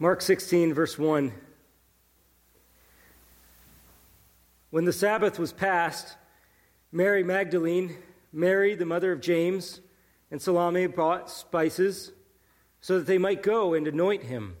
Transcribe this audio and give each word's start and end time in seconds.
Mark 0.00 0.22
16, 0.22 0.74
verse 0.74 0.96
1. 0.96 1.32
When 4.70 4.84
the 4.84 4.92
Sabbath 4.92 5.40
was 5.40 5.52
past, 5.52 6.16
Mary 6.92 7.24
Magdalene, 7.24 7.96
Mary, 8.32 8.76
the 8.76 8.86
mother 8.86 9.10
of 9.10 9.20
James, 9.20 9.80
and 10.30 10.40
Salome 10.40 10.86
bought 10.86 11.28
spices 11.28 12.12
so 12.80 12.98
that 12.98 13.08
they 13.08 13.18
might 13.18 13.42
go 13.42 13.74
and 13.74 13.88
anoint 13.88 14.22
him. 14.22 14.56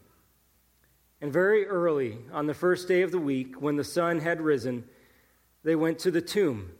And 1.20 1.32
very 1.32 1.68
early, 1.68 2.18
on 2.32 2.48
the 2.48 2.54
first 2.54 2.88
day 2.88 3.02
of 3.02 3.12
the 3.12 3.20
week, 3.20 3.62
when 3.62 3.76
the 3.76 3.84
sun 3.84 4.18
had 4.18 4.40
risen, 4.40 4.86
they 5.62 5.76
went 5.76 6.00
to 6.00 6.10
the 6.10 6.20
tomb. 6.20 6.72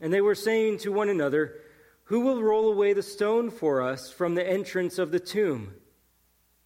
And 0.00 0.10
they 0.10 0.22
were 0.22 0.34
saying 0.34 0.78
to 0.78 0.92
one 0.92 1.10
another, 1.10 1.60
Who 2.04 2.20
will 2.20 2.42
roll 2.42 2.72
away 2.72 2.94
the 2.94 3.02
stone 3.02 3.50
for 3.50 3.82
us 3.82 4.10
from 4.10 4.34
the 4.34 4.48
entrance 4.48 4.98
of 4.98 5.10
the 5.10 5.20
tomb? 5.20 5.74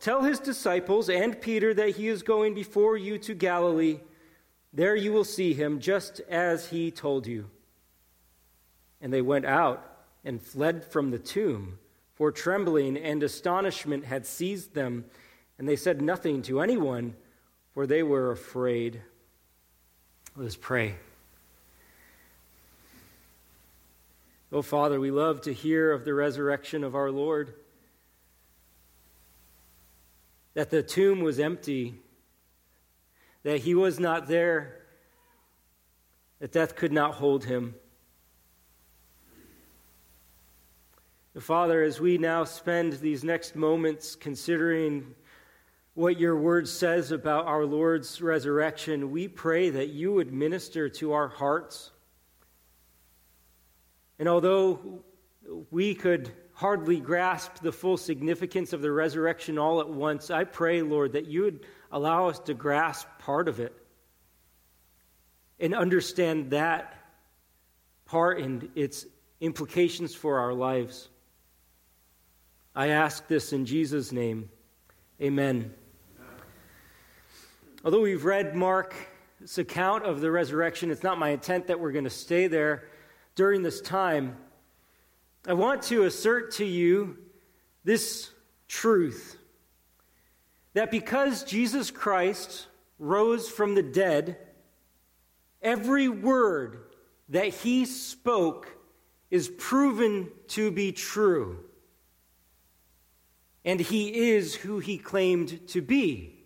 tell 0.00 0.22
his 0.22 0.40
disciples 0.40 1.08
and 1.08 1.40
Peter 1.40 1.72
that 1.74 1.96
he 1.96 2.08
is 2.08 2.22
going 2.22 2.54
before 2.54 2.96
you 2.96 3.18
to 3.18 3.34
Galilee. 3.34 4.00
There 4.72 4.96
you 4.96 5.12
will 5.12 5.24
see 5.24 5.52
him, 5.52 5.80
just 5.80 6.20
as 6.28 6.68
he 6.68 6.90
told 6.90 7.26
you. 7.26 7.50
And 9.00 9.12
they 9.12 9.22
went 9.22 9.46
out 9.46 9.86
and 10.24 10.40
fled 10.40 10.84
from 10.84 11.10
the 11.10 11.18
tomb, 11.18 11.78
for 12.14 12.30
trembling 12.30 12.96
and 12.96 13.22
astonishment 13.22 14.04
had 14.04 14.26
seized 14.26 14.74
them, 14.74 15.04
and 15.58 15.68
they 15.68 15.76
said 15.76 16.02
nothing 16.02 16.42
to 16.42 16.60
anyone, 16.60 17.14
for 17.72 17.86
they 17.86 18.02
were 18.02 18.30
afraid. 18.30 19.00
Let 20.36 20.46
us 20.46 20.56
pray. 20.56 20.94
Oh, 24.52 24.62
Father, 24.62 24.98
we 24.98 25.10
love 25.10 25.42
to 25.42 25.52
hear 25.52 25.92
of 25.92 26.04
the 26.04 26.14
resurrection 26.14 26.82
of 26.82 26.94
our 26.94 27.10
Lord. 27.10 27.54
That 30.54 30.70
the 30.70 30.82
tomb 30.82 31.20
was 31.20 31.38
empty, 31.38 31.94
that 33.42 33.58
he 33.58 33.74
was 33.74 34.00
not 34.00 34.26
there, 34.26 34.80
that 36.40 36.52
death 36.52 36.74
could 36.74 36.92
not 36.92 37.14
hold 37.14 37.44
him. 37.44 37.74
Father, 41.38 41.82
as 41.82 42.00
we 42.00 42.18
now 42.18 42.42
spend 42.42 42.94
these 42.94 43.22
next 43.22 43.54
moments 43.54 44.16
considering 44.16 45.14
what 45.94 46.18
your 46.18 46.36
word 46.36 46.68
says 46.68 47.12
about 47.12 47.46
our 47.46 47.64
Lord's 47.64 48.20
resurrection, 48.20 49.10
we 49.10 49.28
pray 49.28 49.70
that 49.70 49.90
you 49.90 50.12
would 50.12 50.32
minister 50.32 50.88
to 50.88 51.12
our 51.12 51.28
hearts. 51.28 51.92
And 54.18 54.28
although 54.28 55.04
we 55.70 55.94
could 55.94 56.32
hardly 56.60 57.00
grasp 57.00 57.54
the 57.62 57.72
full 57.72 57.96
significance 57.96 58.74
of 58.74 58.82
the 58.82 58.92
resurrection 58.92 59.56
all 59.56 59.80
at 59.80 59.88
once, 59.88 60.30
I 60.30 60.44
pray, 60.44 60.82
Lord, 60.82 61.14
that 61.14 61.26
you 61.26 61.44
would 61.44 61.64
allow 61.90 62.28
us 62.28 62.38
to 62.40 62.52
grasp 62.52 63.08
part 63.18 63.48
of 63.48 63.60
it 63.60 63.74
and 65.58 65.74
understand 65.74 66.50
that 66.50 67.02
part 68.04 68.40
and 68.40 68.68
its 68.74 69.06
implications 69.40 70.14
for 70.14 70.38
our 70.38 70.52
lives. 70.52 71.08
I 72.76 72.88
ask 72.88 73.26
this 73.26 73.54
in 73.54 73.64
Jesus' 73.64 74.12
name. 74.12 74.50
Amen. 75.18 75.72
Although 77.86 78.02
we've 78.02 78.26
read 78.26 78.54
Mark's 78.54 79.56
account 79.56 80.04
of 80.04 80.20
the 80.20 80.30
resurrection, 80.30 80.90
it's 80.90 81.02
not 81.02 81.18
my 81.18 81.30
intent 81.30 81.68
that 81.68 81.80
we're 81.80 81.92
going 81.92 82.04
to 82.04 82.10
stay 82.10 82.48
there 82.48 82.84
during 83.34 83.62
this 83.62 83.80
time. 83.80 84.36
I 85.46 85.54
want 85.54 85.82
to 85.84 86.04
assert 86.04 86.52
to 86.52 86.64
you 86.64 87.18
this 87.84 88.30
truth 88.68 89.38
that 90.74 90.90
because 90.90 91.44
Jesus 91.44 91.90
Christ 91.90 92.66
rose 92.98 93.48
from 93.48 93.74
the 93.74 93.82
dead, 93.82 94.36
every 95.62 96.08
word 96.08 96.78
that 97.30 97.48
he 97.48 97.86
spoke 97.86 98.76
is 99.30 99.48
proven 99.48 100.30
to 100.48 100.70
be 100.70 100.92
true 100.92 101.64
and 103.64 103.80
he 103.80 104.30
is 104.30 104.54
who 104.54 104.78
he 104.78 104.98
claimed 104.98 105.66
to 105.68 105.80
be. 105.80 106.36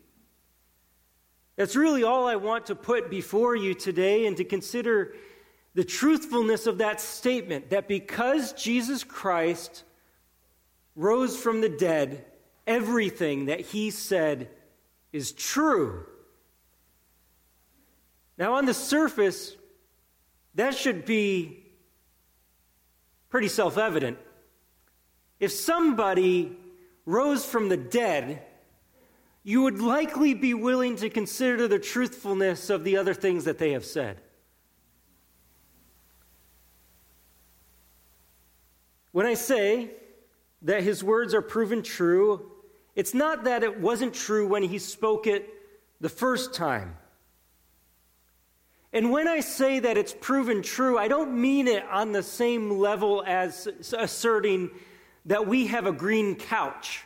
That's 1.56 1.76
really 1.76 2.02
all 2.02 2.26
I 2.26 2.36
want 2.36 2.66
to 2.66 2.74
put 2.74 3.08
before 3.08 3.54
you 3.54 3.74
today 3.74 4.26
and 4.26 4.36
to 4.36 4.44
consider 4.44 5.14
the 5.74 5.84
truthfulness 5.84 6.66
of 6.66 6.78
that 6.78 7.00
statement 7.00 7.70
that 7.70 7.88
because 7.88 8.52
Jesus 8.52 9.02
Christ 9.02 9.84
rose 10.94 11.36
from 11.36 11.60
the 11.60 11.68
dead, 11.68 12.24
everything 12.66 13.46
that 13.46 13.60
he 13.60 13.90
said 13.90 14.48
is 15.12 15.32
true. 15.32 16.06
Now, 18.38 18.54
on 18.54 18.66
the 18.66 18.74
surface, 18.74 19.56
that 20.54 20.74
should 20.74 21.04
be 21.04 21.64
pretty 23.28 23.48
self 23.48 23.76
evident. 23.76 24.18
If 25.40 25.50
somebody 25.52 26.56
rose 27.04 27.44
from 27.44 27.68
the 27.68 27.76
dead, 27.76 28.42
you 29.42 29.62
would 29.62 29.80
likely 29.80 30.34
be 30.34 30.54
willing 30.54 30.96
to 30.96 31.10
consider 31.10 31.68
the 31.68 31.78
truthfulness 31.78 32.70
of 32.70 32.82
the 32.82 32.96
other 32.96 33.12
things 33.12 33.44
that 33.44 33.58
they 33.58 33.72
have 33.72 33.84
said. 33.84 34.20
When 39.14 39.26
I 39.26 39.34
say 39.34 39.92
that 40.62 40.82
his 40.82 41.04
words 41.04 41.34
are 41.34 41.40
proven 41.40 41.84
true, 41.84 42.50
it's 42.96 43.14
not 43.14 43.44
that 43.44 43.62
it 43.62 43.78
wasn't 43.78 44.12
true 44.12 44.48
when 44.48 44.64
he 44.64 44.80
spoke 44.80 45.28
it 45.28 45.48
the 46.00 46.08
first 46.08 46.52
time. 46.52 46.96
And 48.92 49.12
when 49.12 49.28
I 49.28 49.38
say 49.38 49.78
that 49.78 49.96
it's 49.96 50.12
proven 50.20 50.62
true, 50.62 50.98
I 50.98 51.06
don't 51.06 51.40
mean 51.40 51.68
it 51.68 51.84
on 51.92 52.10
the 52.10 52.24
same 52.24 52.72
level 52.80 53.22
as 53.24 53.68
asserting 53.96 54.72
that 55.26 55.46
we 55.46 55.68
have 55.68 55.86
a 55.86 55.92
green 55.92 56.34
couch, 56.34 57.04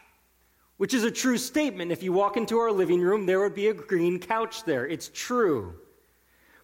which 0.79 0.95
is 0.95 1.05
a 1.05 1.11
true 1.11 1.37
statement. 1.37 1.93
If 1.93 2.03
you 2.03 2.15
walk 2.15 2.39
into 2.39 2.57
our 2.57 2.73
living 2.73 3.03
room, 3.03 3.27
there 3.27 3.41
would 3.41 3.55
be 3.55 3.69
a 3.69 3.75
green 3.75 4.19
couch 4.19 4.65
there. 4.65 4.87
It's 4.87 5.11
true. 5.13 5.75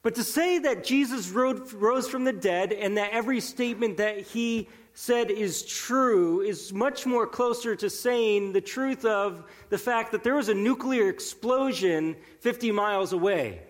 But 0.01 0.15
to 0.15 0.25
say 0.25 0.59
that 0.61 0.85
Jesus 0.85 1.29
rose 1.29 2.09
from 2.09 2.25
the 2.25 2.33
dead 2.33 2.73
and 2.73 2.97
that 2.97 3.13
every 3.13 3.41
statement 3.41 3.99
that 3.99 4.21
he 4.21 4.71
said 4.95 5.31
is 5.31 5.65
true 5.65 6.41
is 6.41 6.73
much 6.73 7.05
more 7.05 7.27
closer 7.27 7.75
to 7.75 7.91
saying 7.91 8.53
the 8.53 8.61
truth 8.61 9.05
of 9.05 9.45
the 9.69 9.79
fact 9.79 10.13
that 10.13 10.23
there 10.23 10.37
was 10.37 10.49
a 10.49 10.55
nuclear 10.55 11.09
explosion 11.09 12.17
50 12.41 12.71
miles 12.71 13.13
away. 13.13 13.61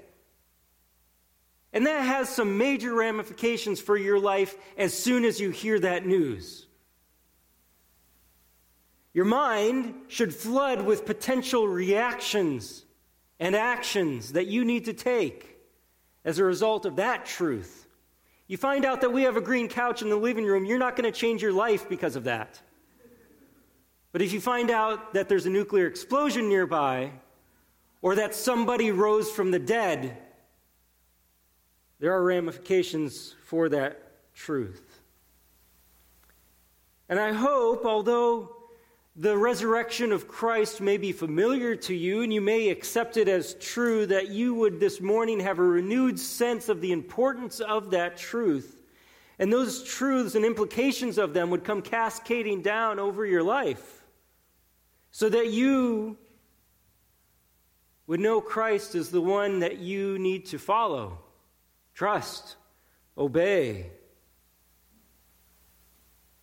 And 1.72 1.86
that 1.86 2.02
has 2.02 2.28
some 2.28 2.58
major 2.58 2.94
ramifications 2.94 3.80
for 3.80 3.96
your 3.96 4.20
life 4.20 4.54
as 4.76 4.96
soon 4.96 5.24
as 5.24 5.40
you 5.40 5.50
hear 5.50 5.80
that 5.80 6.06
news. 6.06 6.66
Your 9.14 9.24
mind 9.24 9.94
should 10.08 10.34
flood 10.34 10.82
with 10.82 11.06
potential 11.06 11.66
reactions 11.66 12.84
and 13.40 13.56
actions 13.56 14.32
that 14.32 14.46
you 14.46 14.64
need 14.64 14.84
to 14.84 14.92
take 14.92 15.58
as 16.24 16.38
a 16.38 16.44
result 16.44 16.84
of 16.84 16.96
that 16.96 17.24
truth. 17.24 17.83
You 18.46 18.56
find 18.56 18.84
out 18.84 19.00
that 19.00 19.12
we 19.12 19.22
have 19.22 19.36
a 19.36 19.40
green 19.40 19.68
couch 19.68 20.02
in 20.02 20.10
the 20.10 20.16
living 20.16 20.44
room, 20.44 20.64
you're 20.64 20.78
not 20.78 20.96
going 20.96 21.10
to 21.10 21.18
change 21.18 21.42
your 21.42 21.52
life 21.52 21.88
because 21.88 22.16
of 22.16 22.24
that. 22.24 22.60
But 24.12 24.22
if 24.22 24.32
you 24.32 24.40
find 24.40 24.70
out 24.70 25.14
that 25.14 25.28
there's 25.28 25.46
a 25.46 25.50
nuclear 25.50 25.86
explosion 25.86 26.48
nearby, 26.48 27.12
or 28.02 28.14
that 28.14 28.34
somebody 28.34 28.90
rose 28.90 29.30
from 29.30 29.50
the 29.50 29.58
dead, 29.58 30.18
there 32.00 32.12
are 32.12 32.22
ramifications 32.22 33.34
for 33.44 33.70
that 33.70 34.34
truth. 34.34 35.00
And 37.08 37.18
I 37.18 37.32
hope, 37.32 37.86
although 37.86 38.53
the 39.16 39.36
resurrection 39.36 40.10
of 40.10 40.26
Christ 40.26 40.80
may 40.80 40.96
be 40.96 41.12
familiar 41.12 41.76
to 41.76 41.94
you, 41.94 42.22
and 42.22 42.32
you 42.32 42.40
may 42.40 42.68
accept 42.68 43.16
it 43.16 43.28
as 43.28 43.54
true, 43.54 44.06
that 44.06 44.28
you 44.28 44.54
would 44.54 44.80
this 44.80 45.00
morning 45.00 45.38
have 45.38 45.60
a 45.60 45.62
renewed 45.62 46.18
sense 46.18 46.68
of 46.68 46.80
the 46.80 46.90
importance 46.90 47.60
of 47.60 47.90
that 47.92 48.16
truth. 48.16 48.82
And 49.38 49.52
those 49.52 49.84
truths 49.84 50.34
and 50.34 50.44
implications 50.44 51.18
of 51.18 51.32
them 51.32 51.50
would 51.50 51.64
come 51.64 51.80
cascading 51.80 52.62
down 52.62 52.98
over 52.98 53.24
your 53.24 53.42
life 53.42 54.04
so 55.12 55.28
that 55.28 55.50
you 55.50 56.16
would 58.08 58.20
know 58.20 58.40
Christ 58.40 58.96
as 58.96 59.10
the 59.10 59.20
one 59.20 59.60
that 59.60 59.78
you 59.78 60.18
need 60.18 60.46
to 60.46 60.58
follow, 60.58 61.18
trust, 61.94 62.56
obey. 63.16 63.90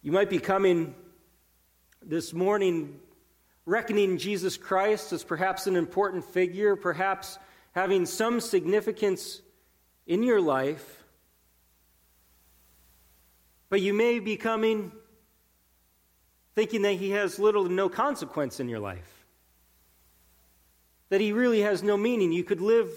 You 0.02 0.14
might 0.14 0.30
be 0.30 0.40
coming 0.40 0.96
this 2.04 2.34
morning 2.34 3.00
reckoning 3.66 4.18
Jesus 4.18 4.58
Christ 4.58 5.14
as 5.14 5.24
perhaps 5.24 5.68
an 5.68 5.76
important 5.76 6.26
figure, 6.26 6.76
perhaps 6.76 7.38
having 7.74 8.06
some 8.06 8.40
significance 8.40 9.42
in 10.08 10.24
your 10.24 10.42
life. 10.42 11.04
But 13.70 13.82
you 13.82 13.94
may 13.94 14.20
be 14.20 14.36
coming 14.36 14.92
thinking 16.56 16.82
that 16.82 16.94
he 16.94 17.12
has 17.12 17.40
little 17.40 17.66
to 17.68 17.72
no 17.72 17.88
consequence 17.88 18.60
in 18.60 18.68
your 18.68 18.80
life, 18.80 19.26
that 21.10 21.22
he 21.22 21.32
really 21.32 21.62
has 21.62 21.82
no 21.82 21.96
meaning. 21.96 22.32
You 22.32 22.44
could 22.44 22.62
live 22.62 22.90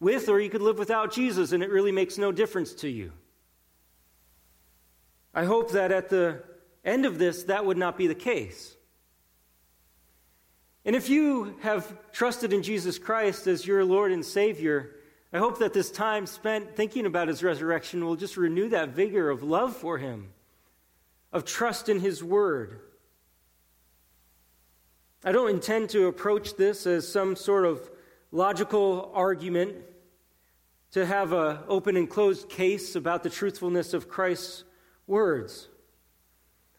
with 0.00 0.28
or 0.28 0.40
you 0.40 0.50
could 0.50 0.62
live 0.62 0.78
without 0.78 1.12
Jesus, 1.12 1.52
and 1.52 1.62
it 1.62 1.70
really 1.70 1.92
makes 1.92 2.18
no 2.18 2.32
difference 2.32 2.72
to 2.74 2.88
you. 2.88 3.12
I 5.32 5.44
hope 5.44 5.72
that 5.72 5.92
at 5.92 6.08
the 6.08 6.42
end 6.86 7.04
of 7.04 7.18
this, 7.18 7.44
that 7.44 7.66
would 7.66 7.76
not 7.76 7.98
be 7.98 8.06
the 8.06 8.14
case. 8.14 8.74
And 10.84 10.94
if 10.94 11.10
you 11.10 11.56
have 11.62 11.92
trusted 12.12 12.52
in 12.52 12.62
Jesus 12.62 12.98
Christ 12.98 13.48
as 13.48 13.66
your 13.66 13.84
Lord 13.84 14.12
and 14.12 14.24
Savior, 14.24 14.94
I 15.32 15.38
hope 15.38 15.58
that 15.58 15.74
this 15.74 15.90
time 15.90 16.26
spent 16.26 16.76
thinking 16.76 17.04
about 17.04 17.26
his 17.26 17.42
resurrection 17.42 18.04
will 18.04 18.14
just 18.14 18.36
renew 18.36 18.68
that 18.68 18.90
vigor 18.90 19.28
of 19.28 19.42
love 19.42 19.76
for 19.76 19.98
him, 19.98 20.28
of 21.32 21.44
trust 21.44 21.88
in 21.88 21.98
his 21.98 22.22
word. 22.22 22.80
I 25.24 25.32
don't 25.32 25.50
intend 25.50 25.90
to 25.90 26.06
approach 26.06 26.54
this 26.54 26.86
as 26.86 27.08
some 27.08 27.34
sort 27.34 27.66
of 27.66 27.90
logical 28.30 29.10
argument 29.12 29.74
to 30.92 31.04
have 31.04 31.32
an 31.32 31.58
open 31.66 31.96
and 31.96 32.08
closed 32.08 32.48
case 32.48 32.94
about 32.94 33.24
the 33.24 33.30
truthfulness 33.30 33.92
of 33.92 34.08
Christ's 34.08 34.62
words. 35.08 35.68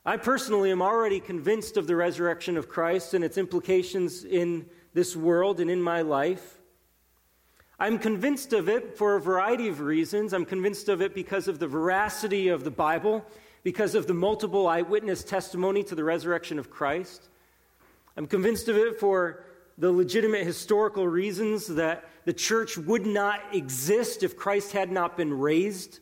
I 0.07 0.15
personally 0.15 0.71
am 0.71 0.81
already 0.81 1.19
convinced 1.19 1.75
of 1.75 1.85
the 1.85 1.97
resurrection 1.97 2.55
of 2.55 2.69
Christ 2.69 3.13
and 3.13 3.25
its 3.25 3.37
implications 3.37 4.23
in 4.23 4.65
this 4.93 5.17
world 5.17 5.59
and 5.59 5.69
in 5.69 5.81
my 5.81 6.01
life. 6.01 6.59
I'm 7.77 7.99
convinced 7.99 8.53
of 8.53 8.69
it 8.69 8.97
for 8.97 9.17
a 9.17 9.19
variety 9.19 9.67
of 9.67 9.81
reasons. 9.81 10.31
I'm 10.31 10.45
convinced 10.45 10.87
of 10.87 11.01
it 11.01 11.13
because 11.13 11.49
of 11.49 11.59
the 11.59 11.67
veracity 11.67 12.47
of 12.47 12.63
the 12.63 12.71
Bible, 12.71 13.25
because 13.63 13.95
of 13.95 14.07
the 14.07 14.13
multiple 14.13 14.65
eyewitness 14.65 15.25
testimony 15.25 15.83
to 15.83 15.93
the 15.93 16.05
resurrection 16.05 16.57
of 16.57 16.69
Christ. 16.69 17.27
I'm 18.15 18.27
convinced 18.27 18.69
of 18.69 18.77
it 18.77 19.01
for 19.01 19.43
the 19.77 19.91
legitimate 19.91 20.45
historical 20.45 21.05
reasons 21.05 21.67
that 21.67 22.09
the 22.23 22.31
church 22.31 22.77
would 22.77 23.05
not 23.05 23.41
exist 23.53 24.23
if 24.23 24.37
Christ 24.37 24.71
had 24.71 24.89
not 24.89 25.17
been 25.17 25.37
raised. 25.37 25.99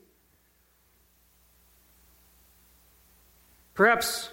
Perhaps 3.75 4.29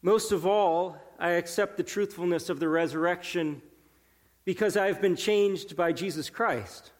most 0.00 0.32
of 0.32 0.46
all, 0.46 0.96
I 1.18 1.30
accept 1.30 1.76
the 1.76 1.82
truthfulness 1.82 2.48
of 2.48 2.58
the 2.58 2.68
resurrection 2.68 3.60
because 4.46 4.76
I've 4.76 5.02
been 5.02 5.14
changed 5.14 5.76
by 5.76 5.92
Jesus 5.92 6.30
Christ. 6.30 6.92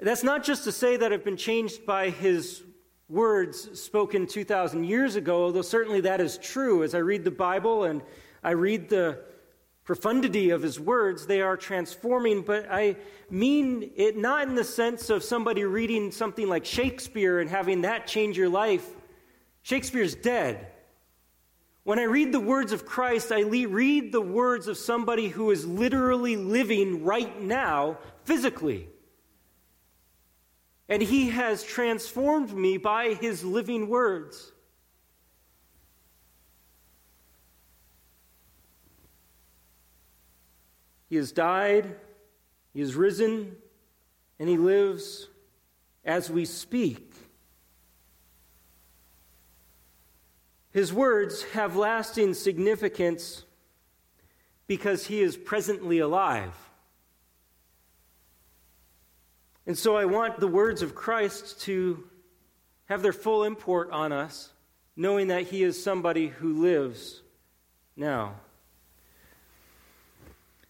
That's 0.00 0.22
not 0.22 0.44
just 0.44 0.64
to 0.64 0.72
say 0.72 0.96
that 0.96 1.12
I've 1.12 1.24
been 1.24 1.36
changed 1.36 1.84
by 1.84 2.10
his 2.10 2.62
words 3.08 3.80
spoken 3.80 4.26
2,000 4.26 4.84
years 4.84 5.16
ago, 5.16 5.44
although 5.44 5.62
certainly 5.62 6.00
that 6.02 6.20
is 6.20 6.38
true. 6.38 6.82
As 6.82 6.94
I 6.94 6.98
read 6.98 7.24
the 7.24 7.30
Bible 7.30 7.84
and 7.84 8.02
I 8.42 8.50
read 8.50 8.88
the 8.88 9.22
profundity 9.86 10.50
of 10.50 10.62
his 10.62 10.78
words, 10.78 11.26
they 11.26 11.40
are 11.40 11.56
transforming, 11.56 12.42
but 12.42 12.66
I 12.70 12.96
mean 13.30 13.92
it 13.96 14.16
not 14.16 14.48
in 14.48 14.56
the 14.56 14.64
sense 14.64 15.08
of 15.10 15.22
somebody 15.22 15.64
reading 15.64 16.10
something 16.10 16.48
like 16.48 16.64
Shakespeare 16.64 17.38
and 17.38 17.48
having 17.48 17.82
that 17.82 18.06
change 18.06 18.36
your 18.36 18.48
life. 18.48 18.86
Shakespeare's 19.62 20.16
dead. 20.16 20.66
When 21.84 22.00
I 22.00 22.02
read 22.02 22.32
the 22.32 22.40
words 22.40 22.72
of 22.72 22.84
Christ, 22.84 23.30
I 23.30 23.42
read 23.42 24.10
the 24.10 24.20
words 24.20 24.66
of 24.66 24.76
somebody 24.76 25.28
who 25.28 25.52
is 25.52 25.64
literally 25.64 26.34
living 26.34 27.04
right 27.04 27.40
now, 27.40 27.98
physically. 28.24 28.88
And 30.88 31.00
he 31.00 31.30
has 31.30 31.62
transformed 31.62 32.52
me 32.52 32.76
by 32.76 33.14
his 33.14 33.44
living 33.44 33.88
words. 33.88 34.52
He 41.08 41.16
has 41.16 41.32
died, 41.32 41.96
He 42.72 42.80
has 42.80 42.94
risen, 42.94 43.56
and 44.38 44.48
He 44.48 44.56
lives 44.56 45.28
as 46.04 46.30
we 46.30 46.44
speak. 46.44 47.12
His 50.72 50.92
words 50.92 51.42
have 51.52 51.76
lasting 51.76 52.34
significance 52.34 53.44
because 54.66 55.06
He 55.06 55.20
is 55.20 55.36
presently 55.36 56.00
alive. 56.00 56.54
And 59.66 59.76
so 59.76 59.96
I 59.96 60.04
want 60.04 60.38
the 60.38 60.46
words 60.46 60.82
of 60.82 60.94
Christ 60.94 61.62
to 61.62 62.08
have 62.86 63.02
their 63.02 63.12
full 63.12 63.42
import 63.42 63.90
on 63.90 64.12
us, 64.12 64.52
knowing 64.96 65.28
that 65.28 65.44
He 65.44 65.62
is 65.62 65.82
somebody 65.82 66.28
who 66.28 66.60
lives 66.62 67.22
now. 67.96 68.34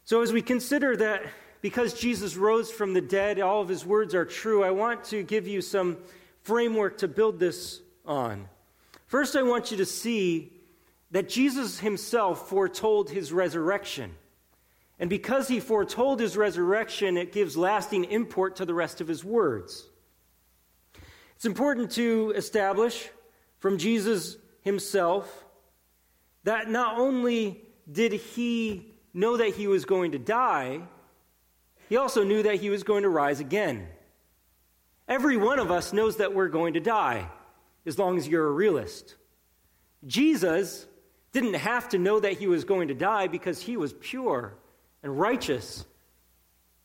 So, 0.06 0.22
as 0.22 0.32
we 0.32 0.40
consider 0.40 0.96
that 0.98 1.24
because 1.60 1.92
Jesus 1.92 2.36
rose 2.36 2.70
from 2.70 2.94
the 2.94 3.00
dead, 3.00 3.40
all 3.40 3.60
of 3.60 3.68
his 3.68 3.84
words 3.84 4.14
are 4.14 4.24
true, 4.24 4.62
I 4.62 4.70
want 4.70 5.02
to 5.06 5.24
give 5.24 5.48
you 5.48 5.60
some 5.60 5.96
framework 6.42 6.98
to 6.98 7.08
build 7.08 7.40
this 7.40 7.80
on. 8.04 8.48
First, 9.08 9.34
I 9.34 9.42
want 9.42 9.72
you 9.72 9.76
to 9.78 9.84
see 9.84 10.52
that 11.10 11.28
Jesus 11.28 11.80
himself 11.80 12.48
foretold 12.48 13.10
his 13.10 13.32
resurrection. 13.32 14.14
And 15.00 15.10
because 15.10 15.48
he 15.48 15.58
foretold 15.58 16.20
his 16.20 16.36
resurrection, 16.36 17.16
it 17.16 17.32
gives 17.32 17.56
lasting 17.56 18.04
import 18.04 18.54
to 18.56 18.64
the 18.64 18.74
rest 18.74 19.00
of 19.00 19.08
his 19.08 19.24
words. 19.24 19.88
It's 21.34 21.46
important 21.46 21.90
to 21.92 22.32
establish 22.36 23.08
from 23.58 23.76
Jesus 23.76 24.36
himself 24.60 25.44
that 26.44 26.70
not 26.70 26.96
only 26.96 27.64
did 27.90 28.12
he 28.12 28.92
know 29.16 29.38
that 29.38 29.54
he 29.54 29.66
was 29.66 29.86
going 29.86 30.12
to 30.12 30.18
die, 30.18 30.82
he 31.88 31.96
also 31.96 32.22
knew 32.22 32.42
that 32.42 32.56
he 32.56 32.68
was 32.68 32.82
going 32.82 33.02
to 33.02 33.08
rise 33.08 33.40
again. 33.40 33.88
Every 35.08 35.36
one 35.36 35.58
of 35.58 35.70
us 35.70 35.92
knows 35.92 36.16
that 36.16 36.34
we're 36.34 36.48
going 36.48 36.74
to 36.74 36.80
die, 36.80 37.28
as 37.86 37.98
long 37.98 38.18
as 38.18 38.28
you're 38.28 38.46
a 38.46 38.52
realist. 38.52 39.16
Jesus 40.06 40.86
didn't 41.32 41.54
have 41.54 41.88
to 41.88 41.98
know 41.98 42.20
that 42.20 42.34
he 42.34 42.46
was 42.46 42.64
going 42.64 42.88
to 42.88 42.94
die 42.94 43.26
because 43.26 43.60
he 43.60 43.76
was 43.76 43.94
pure 43.94 44.54
and 45.02 45.18
righteous. 45.18 45.86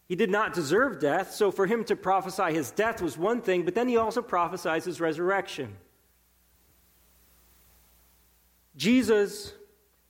He 0.08 0.16
did 0.16 0.30
not 0.30 0.54
deserve 0.54 1.00
death, 1.00 1.34
so 1.34 1.52
for 1.52 1.66
him 1.66 1.84
to 1.86 1.96
prophesy 1.96 2.54
his 2.54 2.72
death 2.72 3.02
was 3.02 3.18
one 3.18 3.42
thing, 3.42 3.66
but 3.66 3.76
then 3.76 3.90
he 3.90 3.98
also 3.98 4.22
prophesies 4.22 4.86
his 4.86 5.02
resurrection. 5.02 5.76
Jesus 8.78 9.54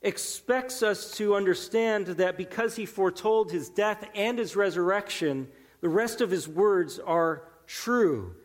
expects 0.02 0.82
us 0.82 1.12
to 1.18 1.36
understand 1.36 2.08
that 2.08 2.38
because 2.38 2.76
he 2.76 2.86
foretold 2.86 3.52
his 3.52 3.70
death 3.70 4.08
and 4.16 4.40
his 4.40 4.56
resurrection, 4.56 5.48
the 5.82 5.90
rest 5.90 6.22
of 6.22 6.32
his 6.32 6.48
words 6.48 7.00
are 7.00 7.44
true. 7.68 8.36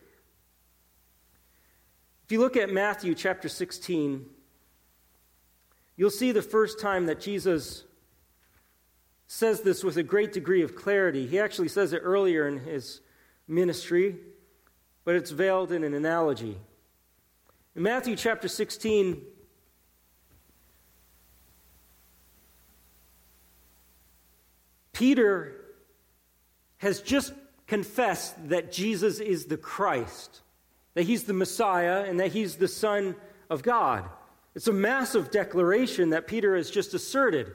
If 2.25 2.33
you 2.33 2.41
look 2.41 2.57
at 2.57 2.71
Matthew 2.71 3.15
chapter 3.15 3.49
16, 3.49 4.27
you'll 5.97 6.11
see 6.11 6.33
the 6.33 6.43
first 6.43 6.81
time 6.81 7.07
that 7.07 7.21
Jesus 7.21 7.85
says 9.29 9.63
this 9.63 9.83
with 9.83 9.97
a 9.97 10.03
great 10.03 10.33
degree 10.33 10.63
of 10.63 10.77
clarity. 10.77 11.27
He 11.27 11.39
actually 11.39 11.69
says 11.69 11.93
it 11.93 12.01
earlier 12.03 12.47
in 12.47 12.59
his 12.59 13.01
ministry, 13.49 14.17
but 15.05 15.15
it's 15.15 15.31
veiled 15.31 15.73
in 15.73 15.85
an 15.85 15.95
analogy. 15.95 16.59
In 17.75 17.83
Matthew 17.83 18.17
chapter 18.17 18.49
16, 18.49 19.23
Peter 24.97 25.53
has 26.79 27.03
just 27.03 27.35
confessed 27.67 28.49
that 28.49 28.73
Jesus 28.73 29.21
is 29.21 29.45
the 29.45 29.59
Christ, 29.59 30.41
that 30.95 31.03
he's 31.03 31.25
the 31.25 31.35
Messiah, 31.35 32.05
and 32.09 32.19
that 32.19 32.33
he's 32.33 32.57
the 32.57 32.67
Son 32.67 33.15
of 33.51 33.63
God. 33.63 34.09
It's 34.55 34.69
a 34.69 34.73
massive 34.73 35.31
declaration 35.31 36.11
that 36.11 36.27
Peter 36.27 36.57
has 36.57 36.71
just 36.71 36.95
asserted. 36.95 37.53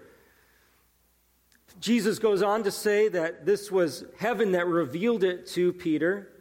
Jesus 1.79 2.19
goes 2.19 2.43
on 2.43 2.61
to 2.61 2.69
say 2.69 3.07
that 3.07 3.43
this 3.43 3.71
was 3.71 4.05
heaven 4.19 4.51
that 4.51 4.67
revealed 4.67 5.23
it 5.23 5.47
to 5.47 5.73
Peter. 5.73 6.31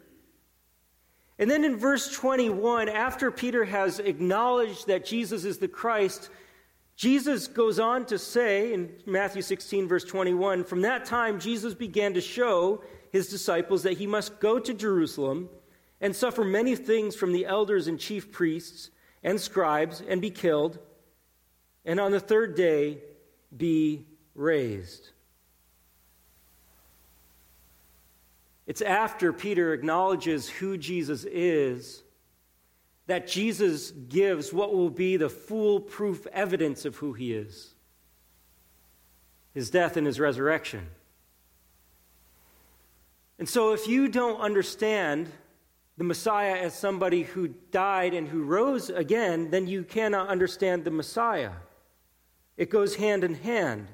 And 1.39 1.49
then 1.49 1.63
in 1.63 1.77
verse 1.77 2.15
21, 2.15 2.89
after 2.89 3.31
Peter 3.31 3.65
has 3.65 3.97
acknowledged 3.97 4.85
that 4.85 5.07
Jesus 5.07 5.45
is 5.45 5.57
the 5.57 5.67
Christ, 5.67 6.29
Jesus 6.95 7.47
goes 7.47 7.79
on 7.79 8.05
to 8.05 8.19
say 8.19 8.73
in 8.73 8.91
Matthew 9.05 9.41
16, 9.41 9.87
verse 9.87 10.03
21 10.03 10.63
From 10.63 10.81
that 10.81 11.05
time, 11.05 11.39
Jesus 11.39 11.73
began 11.73 12.13
to 12.13 12.21
show 12.21 12.83
his 13.11 13.27
disciples 13.27 13.83
that 13.83 13.97
he 13.97 14.07
must 14.07 14.39
go 14.39 14.59
to 14.59 14.73
Jerusalem 14.73 15.49
and 15.99 16.15
suffer 16.15 16.43
many 16.43 16.75
things 16.75 17.15
from 17.15 17.31
the 17.31 17.45
elders 17.45 17.87
and 17.87 17.99
chief 17.99 18.31
priests 18.31 18.89
and 19.23 19.39
scribes 19.39 20.01
and 20.07 20.21
be 20.21 20.31
killed, 20.31 20.79
and 21.85 21.99
on 21.99 22.11
the 22.11 22.19
third 22.19 22.55
day 22.55 22.99
be 23.55 24.05
raised. 24.35 25.09
It's 28.65 28.81
after 28.81 29.33
Peter 29.33 29.73
acknowledges 29.73 30.47
who 30.47 30.77
Jesus 30.77 31.25
is 31.25 32.03
that 33.11 33.27
Jesus 33.27 33.91
gives 33.91 34.53
what 34.53 34.73
will 34.73 34.89
be 34.89 35.17
the 35.17 35.27
foolproof 35.27 36.25
evidence 36.27 36.85
of 36.85 36.95
who 36.95 37.11
he 37.11 37.33
is 37.33 37.73
his 39.53 39.69
death 39.69 39.97
and 39.97 40.07
his 40.07 40.17
resurrection. 40.17 40.87
And 43.37 43.49
so, 43.49 43.73
if 43.73 43.85
you 43.85 44.07
don't 44.07 44.39
understand 44.39 45.29
the 45.97 46.05
Messiah 46.05 46.55
as 46.55 46.73
somebody 46.73 47.23
who 47.23 47.49
died 47.49 48.13
and 48.13 48.29
who 48.29 48.43
rose 48.43 48.89
again, 48.89 49.51
then 49.51 49.67
you 49.67 49.83
cannot 49.83 50.29
understand 50.29 50.85
the 50.85 50.91
Messiah. 50.91 51.51
It 52.55 52.69
goes 52.69 52.95
hand 52.95 53.25
in 53.25 53.33
hand. 53.33 53.89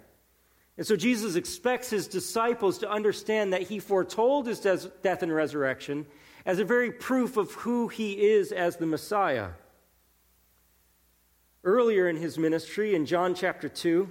And 0.78 0.86
so 0.86 0.96
Jesus 0.96 1.34
expects 1.34 1.90
his 1.90 2.08
disciples 2.08 2.78
to 2.78 2.92
understand 2.92 3.54
that 3.54 3.64
he 3.64 3.80
foretold 3.80 4.46
his 4.46 4.60
death 4.60 5.24
and 5.24 5.34
resurrection 5.34 6.06
as 6.48 6.60
a 6.60 6.66
very 6.66 6.90
proof 6.90 7.36
of 7.36 7.52
who 7.52 7.90
he 7.90 8.14
is 8.14 8.54
as 8.54 8.78
the 8.78 8.86
Messiah. 8.86 9.50
Earlier 11.66 12.08
in 12.08 12.16
his 12.16 12.38
ministry, 12.38 12.96
in 12.96 13.06
John 13.06 13.36
chapter 13.36 13.68
2, 13.68 14.10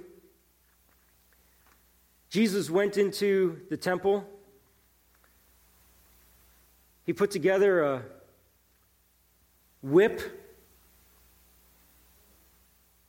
Jesus 2.29 2.69
went 2.69 2.95
into 2.95 3.61
the 3.71 3.77
temple. 3.77 4.23
He 7.05 7.11
put 7.11 7.31
together 7.31 7.81
a 7.81 8.03
whip 9.81 10.21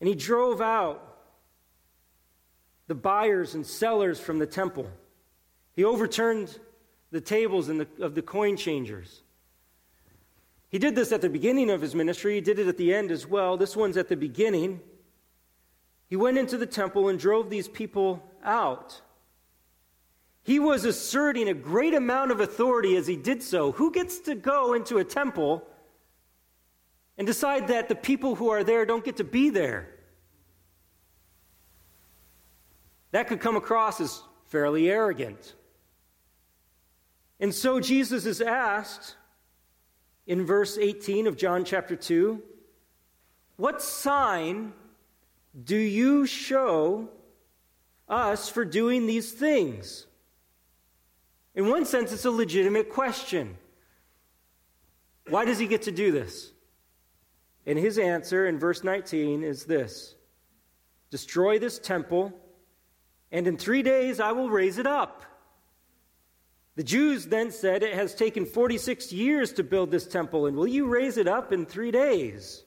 and 0.01 0.09
he 0.09 0.15
drove 0.15 0.63
out 0.63 1.19
the 2.87 2.95
buyers 2.95 3.55
and 3.55 3.67
sellers 3.67 4.19
from 4.19 4.39
the 4.39 4.47
temple. 4.47 4.89
He 5.77 5.85
overturned 5.85 6.59
the 7.11 7.21
tables 7.21 7.69
and 7.69 7.81
the, 7.81 7.89
of 8.01 8.15
the 8.15 8.23
coin 8.23 8.57
changers. 8.57 9.23
He 10.69 10.79
did 10.79 10.95
this 10.95 11.13
at 11.13 11.23
the 11.23 11.31
beginning 11.31 11.71
of 11.71 11.81
his 11.81 11.95
ministry, 11.95 12.35
he 12.35 12.41
did 12.41 12.59
it 12.59 12.69
at 12.69 12.77
the 12.77 12.93
end 12.95 13.11
as 13.11 13.27
well. 13.27 13.57
This 13.57 13.77
one's 13.77 13.97
at 13.97 14.09
the 14.09 14.17
beginning. 14.17 14.81
He 16.09 16.17
went 16.17 16.39
into 16.39 16.57
the 16.57 16.67
temple 16.67 17.09
and 17.09 17.19
drove 17.19 17.51
these 17.51 17.69
people 17.69 18.23
out. 18.43 19.01
He 20.43 20.59
was 20.59 20.85
asserting 20.85 21.49
a 21.49 21.55
great 21.55 21.93
amount 21.93 22.31
of 22.31 22.41
authority 22.41 22.97
as 22.97 23.07
he 23.07 23.17
did 23.17 23.43
so. 23.43 23.73
Who 23.73 23.93
gets 23.93 24.19
to 24.21 24.35
go 24.35 24.73
into 24.73 24.99
a 24.99 25.05
temple 25.05 25.67
and 27.19 27.27
decide 27.27 27.69
that 27.69 27.89
the 27.89 27.95
people 27.95 28.35
who 28.35 28.49
are 28.51 28.65
there 28.65 28.87
don't 28.87 29.05
get 29.05 29.19
to 29.19 29.25
be 29.25 29.51
there? 29.51 29.91
That 33.11 33.29
could 33.29 33.41
come 33.41 33.57
across 33.57 34.01
as 34.01 34.23
fairly 34.47 34.91
arrogant. 34.91 35.55
And 37.41 37.55
so 37.55 37.81
Jesus 37.81 38.27
is 38.27 38.41
asked 38.41 39.17
in 40.27 40.45
verse 40.45 40.77
18 40.77 41.27
of 41.27 41.37
John 41.37 41.65
chapter 41.65 41.97
2 41.97 42.43
What 43.57 43.83
sign 43.83 44.73
do 45.65 45.77
you 45.77 46.27
show 46.27 47.09
us 48.09 48.49
for 48.49 48.65
doing 48.65 49.07
these 49.07 49.33
things? 49.33 50.07
In 51.55 51.69
one 51.69 51.85
sense, 51.85 52.13
it's 52.13 52.25
a 52.25 52.31
legitimate 52.31 52.91
question. 52.91 53.57
Why 55.29 55.45
does 55.45 55.59
he 55.59 55.67
get 55.67 55.83
to 55.83 55.93
do 55.93 56.13
this? 56.13 56.53
And 57.67 57.79
his 57.79 57.99
answer 57.99 58.47
in 58.47 58.59
verse 58.59 58.83
19 58.83 59.43
is 59.43 59.65
this 59.65 60.15
Destroy 61.11 61.59
this 61.59 61.79
temple, 61.79 62.33
and 63.31 63.47
in 63.47 63.57
three 63.57 63.83
days 63.83 64.21
I 64.21 64.33
will 64.33 64.51
raise 64.51 64.79
it 64.79 64.87
up. 64.87 65.25
The 66.79 66.85
Jews 66.85 67.27
then 67.27 67.51
said, 67.51 67.83
It 67.83 67.95
has 67.95 68.15
taken 68.15 68.47
46 68.47 69.13
years 69.13 69.53
to 69.55 69.65
build 69.65 69.91
this 69.91 70.07
temple, 70.07 70.47
and 70.47 70.57
will 70.57 70.69
you 70.69 70.87
raise 70.87 71.17
it 71.17 71.27
up 71.27 71.53
in 71.53 71.67
three 71.67 71.91
days? 71.91 72.63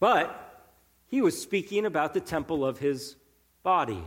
But 0.00 0.64
he 1.08 1.20
was 1.20 1.38
speaking 1.38 1.84
about 1.84 2.14
the 2.14 2.22
temple 2.22 2.64
of 2.64 2.78
his 2.78 3.16
body. 3.62 4.02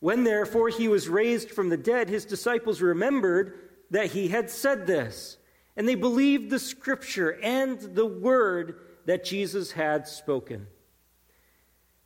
When 0.00 0.24
therefore 0.24 0.70
he 0.70 0.88
was 0.88 1.06
raised 1.06 1.50
from 1.50 1.68
the 1.68 1.76
dead, 1.76 2.08
his 2.08 2.24
disciples 2.24 2.80
remembered 2.80 3.58
that 3.90 4.12
he 4.12 4.28
had 4.28 4.48
said 4.48 4.86
this, 4.86 5.36
and 5.76 5.86
they 5.86 5.96
believed 5.96 6.48
the 6.48 6.58
scripture 6.58 7.38
and 7.42 7.78
the 7.78 8.06
word 8.06 8.80
that 9.04 9.26
Jesus 9.26 9.72
had 9.72 10.08
spoken. 10.08 10.66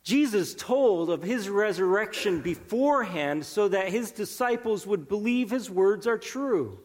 Jesus 0.09 0.55
told 0.55 1.11
of 1.11 1.21
his 1.21 1.49
resurrection 1.49 2.41
beforehand 2.41 3.45
so 3.45 3.67
that 3.67 3.89
his 3.89 4.09
disciples 4.09 4.87
would 4.87 5.07
believe 5.07 5.51
his 5.51 5.69
words 5.69 6.07
are 6.07 6.17
true. 6.17 6.79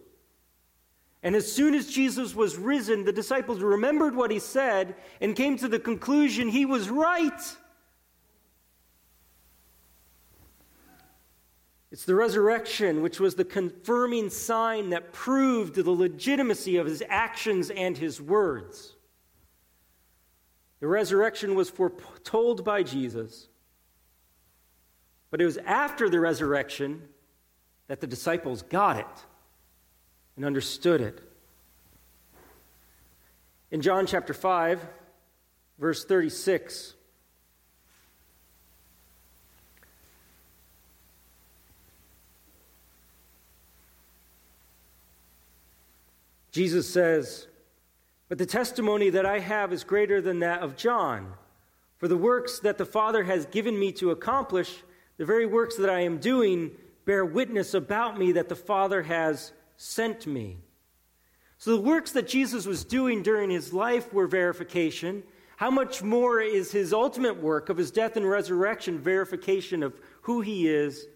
And 1.22 1.34
as 1.34 1.50
soon 1.50 1.74
as 1.74 1.90
Jesus 1.90 2.34
was 2.34 2.58
risen, 2.58 3.06
the 3.06 3.14
disciples 3.14 3.60
remembered 3.60 4.14
what 4.14 4.30
he 4.30 4.38
said 4.38 4.94
and 5.22 5.34
came 5.34 5.56
to 5.56 5.68
the 5.68 5.78
conclusion 5.78 6.50
he 6.50 6.66
was 6.66 6.90
right. 6.90 7.40
It's 11.90 12.04
the 12.04 12.14
resurrection 12.14 13.00
which 13.00 13.20
was 13.20 13.36
the 13.36 13.44
confirming 13.46 14.28
sign 14.28 14.90
that 14.90 15.14
proved 15.14 15.76
the 15.76 15.90
legitimacy 15.90 16.76
of 16.76 16.84
his 16.86 17.02
actions 17.08 17.70
and 17.70 17.96
his 17.96 18.20
words. 18.20 18.93
The 20.84 20.88
resurrection 20.88 21.54
was 21.54 21.70
foretold 21.70 22.62
by 22.62 22.82
Jesus, 22.82 23.48
but 25.30 25.40
it 25.40 25.46
was 25.46 25.56
after 25.56 26.10
the 26.10 26.20
resurrection 26.20 27.08
that 27.86 28.02
the 28.02 28.06
disciples 28.06 28.60
got 28.60 28.98
it 28.98 29.06
and 30.36 30.44
understood 30.44 31.00
it. 31.00 31.22
In 33.70 33.80
John 33.80 34.04
chapter 34.04 34.34
5, 34.34 34.86
verse 35.78 36.04
36, 36.04 36.92
Jesus 46.52 46.86
says, 46.86 47.46
but 48.34 48.38
the 48.40 48.46
testimony 48.46 49.10
that 49.10 49.24
I 49.24 49.38
have 49.38 49.72
is 49.72 49.84
greater 49.84 50.20
than 50.20 50.40
that 50.40 50.60
of 50.60 50.76
John. 50.76 51.34
For 51.98 52.08
the 52.08 52.16
works 52.16 52.58
that 52.58 52.78
the 52.78 52.84
Father 52.84 53.22
has 53.22 53.46
given 53.46 53.78
me 53.78 53.92
to 53.92 54.10
accomplish, 54.10 54.82
the 55.18 55.24
very 55.24 55.46
works 55.46 55.76
that 55.76 55.88
I 55.88 56.00
am 56.00 56.18
doing, 56.18 56.72
bear 57.04 57.24
witness 57.24 57.74
about 57.74 58.18
me 58.18 58.32
that 58.32 58.48
the 58.48 58.56
Father 58.56 59.04
has 59.04 59.52
sent 59.76 60.26
me. 60.26 60.56
So 61.58 61.76
the 61.76 61.82
works 61.82 62.10
that 62.10 62.26
Jesus 62.26 62.66
was 62.66 62.84
doing 62.84 63.22
during 63.22 63.50
his 63.50 63.72
life 63.72 64.12
were 64.12 64.26
verification. 64.26 65.22
How 65.54 65.70
much 65.70 66.02
more 66.02 66.40
is 66.40 66.72
his 66.72 66.92
ultimate 66.92 67.40
work 67.40 67.68
of 67.68 67.76
his 67.76 67.92
death 67.92 68.16
and 68.16 68.28
resurrection 68.28 68.98
verification 68.98 69.84
of 69.84 69.94
who 70.22 70.40
he 70.40 70.66
is, 70.66 71.06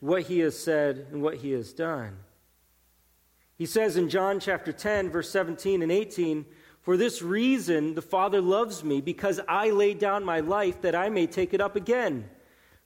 what 0.00 0.22
he 0.22 0.40
has 0.40 0.58
said, 0.58 1.06
and 1.12 1.22
what 1.22 1.36
he 1.36 1.52
has 1.52 1.72
done? 1.72 2.16
He 3.56 3.66
says 3.66 3.96
in 3.96 4.08
John 4.08 4.38
chapter 4.38 4.72
10, 4.72 5.10
verse 5.10 5.30
17 5.30 5.82
and 5.82 5.90
18, 5.90 6.44
For 6.86 6.96
this 6.96 7.20
reason 7.20 7.96
the 7.96 8.00
Father 8.00 8.40
loves 8.40 8.84
me, 8.84 9.00
because 9.00 9.40
I 9.48 9.70
lay 9.70 9.92
down 9.92 10.22
my 10.22 10.38
life 10.38 10.82
that 10.82 10.94
I 10.94 11.08
may 11.08 11.26
take 11.26 11.52
it 11.52 11.60
up 11.60 11.74
again. 11.74 12.30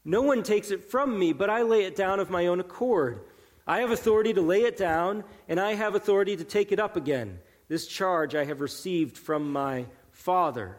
No 0.07 0.23
one 0.23 0.43
takes 0.43 0.71
it 0.71 0.91
from 0.91 1.19
me, 1.19 1.35
but 1.35 1.51
I 1.51 1.61
lay 1.61 1.85
it 1.85 1.97
down 1.97 2.19
of 2.19 2.31
my 2.31 2.47
own 2.47 2.61
accord. 2.61 3.21
I 3.67 3.81
have 3.81 3.91
authority 3.91 4.33
to 4.33 4.41
lay 4.41 4.63
it 4.63 4.79
down, 4.79 5.23
and 5.49 5.61
I 5.61 5.75
have 5.75 5.95
authority 5.95 6.35
to 6.35 6.45
take 6.45 6.73
it 6.73 6.81
up 6.81 6.97
again. 6.97 7.41
This 7.69 7.87
charge 7.87 8.35
I 8.35 8.47
have 8.47 8.63
received 8.63 9.19
from 9.19 9.53
my 9.53 9.85
Father. 10.13 10.79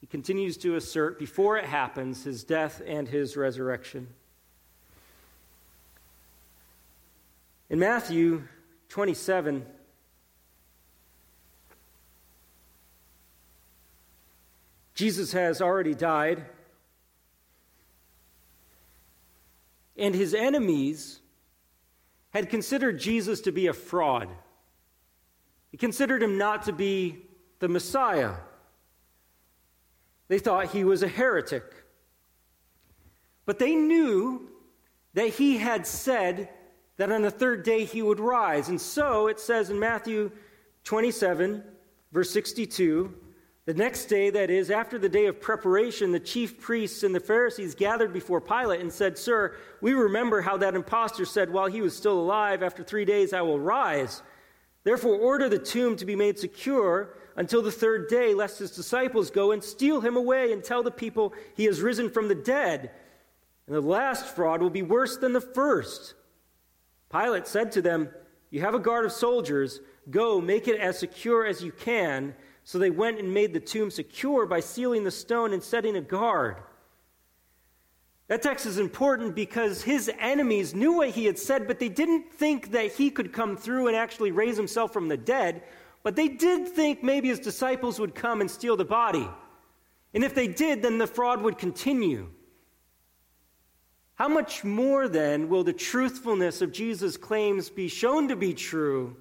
He 0.00 0.06
continues 0.06 0.56
to 0.56 0.76
assert, 0.76 1.18
before 1.18 1.58
it 1.58 1.66
happens, 1.66 2.24
his 2.24 2.42
death 2.42 2.80
and 2.86 3.06
his 3.06 3.36
resurrection. 3.36 4.08
In 7.68 7.78
Matthew 7.78 8.44
27. 8.88 9.66
Jesus 14.98 15.30
has 15.30 15.62
already 15.62 15.94
died, 15.94 16.44
and 19.96 20.12
his 20.12 20.34
enemies 20.34 21.20
had 22.30 22.50
considered 22.50 22.98
Jesus 22.98 23.40
to 23.42 23.52
be 23.52 23.68
a 23.68 23.72
fraud. 23.72 24.28
He 25.70 25.76
considered 25.76 26.20
him 26.20 26.36
not 26.36 26.64
to 26.64 26.72
be 26.72 27.26
the 27.60 27.68
Messiah. 27.68 28.34
They 30.26 30.40
thought 30.40 30.72
he 30.72 30.82
was 30.82 31.04
a 31.04 31.08
heretic. 31.08 31.62
But 33.46 33.60
they 33.60 33.76
knew 33.76 34.50
that 35.14 35.28
he 35.28 35.58
had 35.58 35.86
said 35.86 36.48
that 36.96 37.12
on 37.12 37.22
the 37.22 37.30
third 37.30 37.62
day 37.62 37.84
he 37.84 38.02
would 38.02 38.18
rise. 38.18 38.68
And 38.68 38.80
so 38.80 39.28
it 39.28 39.38
says 39.38 39.70
in 39.70 39.78
Matthew 39.78 40.32
27, 40.82 41.62
verse 42.10 42.32
62 42.32 43.14
the 43.68 43.74
next 43.74 44.06
day, 44.06 44.30
that 44.30 44.48
is, 44.48 44.70
after 44.70 44.98
the 44.98 45.10
day 45.10 45.26
of 45.26 45.42
preparation, 45.42 46.10
the 46.10 46.18
chief 46.18 46.58
priests 46.58 47.02
and 47.02 47.14
the 47.14 47.20
Pharisees 47.20 47.74
gathered 47.74 48.14
before 48.14 48.40
Pilate 48.40 48.80
and 48.80 48.90
said, 48.90 49.18
Sir, 49.18 49.56
we 49.82 49.92
remember 49.92 50.40
how 50.40 50.56
that 50.56 50.74
impostor 50.74 51.26
said, 51.26 51.52
While 51.52 51.66
he 51.66 51.82
was 51.82 51.94
still 51.94 52.18
alive, 52.18 52.62
after 52.62 52.82
three 52.82 53.04
days 53.04 53.34
I 53.34 53.42
will 53.42 53.60
rise. 53.60 54.22
Therefore, 54.84 55.16
order 55.16 55.50
the 55.50 55.58
tomb 55.58 55.96
to 55.96 56.06
be 56.06 56.16
made 56.16 56.38
secure 56.38 57.18
until 57.36 57.60
the 57.60 57.70
third 57.70 58.08
day, 58.08 58.32
lest 58.32 58.58
his 58.58 58.70
disciples 58.70 59.30
go 59.30 59.52
and 59.52 59.62
steal 59.62 60.00
him 60.00 60.16
away 60.16 60.50
and 60.50 60.64
tell 60.64 60.82
the 60.82 60.90
people 60.90 61.34
he 61.54 61.66
has 61.66 61.82
risen 61.82 62.08
from 62.08 62.28
the 62.28 62.34
dead. 62.34 62.90
And 63.66 63.76
the 63.76 63.82
last 63.82 64.34
fraud 64.34 64.62
will 64.62 64.70
be 64.70 64.80
worse 64.80 65.18
than 65.18 65.34
the 65.34 65.42
first. 65.42 66.14
Pilate 67.12 67.46
said 67.46 67.70
to 67.72 67.82
them, 67.82 68.08
You 68.48 68.62
have 68.62 68.74
a 68.74 68.78
guard 68.78 69.04
of 69.04 69.12
soldiers. 69.12 69.80
Go, 70.08 70.40
make 70.40 70.68
it 70.68 70.80
as 70.80 70.98
secure 70.98 71.44
as 71.44 71.62
you 71.62 71.70
can. 71.70 72.34
So 72.68 72.78
they 72.78 72.90
went 72.90 73.18
and 73.18 73.32
made 73.32 73.54
the 73.54 73.60
tomb 73.60 73.90
secure 73.90 74.44
by 74.44 74.60
sealing 74.60 75.02
the 75.02 75.10
stone 75.10 75.54
and 75.54 75.62
setting 75.62 75.96
a 75.96 76.02
guard. 76.02 76.56
That 78.26 78.42
text 78.42 78.66
is 78.66 78.78
important 78.78 79.34
because 79.34 79.82
his 79.82 80.10
enemies 80.18 80.74
knew 80.74 80.92
what 80.92 81.08
he 81.08 81.24
had 81.24 81.38
said, 81.38 81.66
but 81.66 81.78
they 81.78 81.88
didn't 81.88 82.30
think 82.30 82.72
that 82.72 82.92
he 82.92 83.08
could 83.08 83.32
come 83.32 83.56
through 83.56 83.86
and 83.86 83.96
actually 83.96 84.32
raise 84.32 84.58
himself 84.58 84.92
from 84.92 85.08
the 85.08 85.16
dead. 85.16 85.62
But 86.02 86.14
they 86.14 86.28
did 86.28 86.68
think 86.68 87.02
maybe 87.02 87.28
his 87.28 87.38
disciples 87.38 87.98
would 87.98 88.14
come 88.14 88.42
and 88.42 88.50
steal 88.50 88.76
the 88.76 88.84
body. 88.84 89.26
And 90.12 90.22
if 90.22 90.34
they 90.34 90.46
did, 90.46 90.82
then 90.82 90.98
the 90.98 91.06
fraud 91.06 91.40
would 91.40 91.56
continue. 91.56 92.28
How 94.16 94.28
much 94.28 94.62
more 94.62 95.08
then 95.08 95.48
will 95.48 95.64
the 95.64 95.72
truthfulness 95.72 96.60
of 96.60 96.72
Jesus' 96.72 97.16
claims 97.16 97.70
be 97.70 97.88
shown 97.88 98.28
to 98.28 98.36
be 98.36 98.52
true 98.52 99.16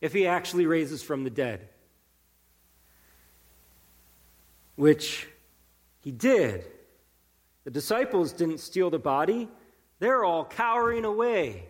if 0.00 0.14
he 0.14 0.26
actually 0.26 0.64
raises 0.64 1.02
from 1.02 1.24
the 1.24 1.28
dead? 1.28 1.68
Which 4.78 5.26
he 6.02 6.12
did. 6.12 6.64
The 7.64 7.72
disciples 7.72 8.32
didn't 8.32 8.58
steal 8.58 8.90
the 8.90 8.98
body, 9.00 9.48
they're 9.98 10.24
all 10.24 10.44
cowering 10.44 11.04
away. 11.04 11.64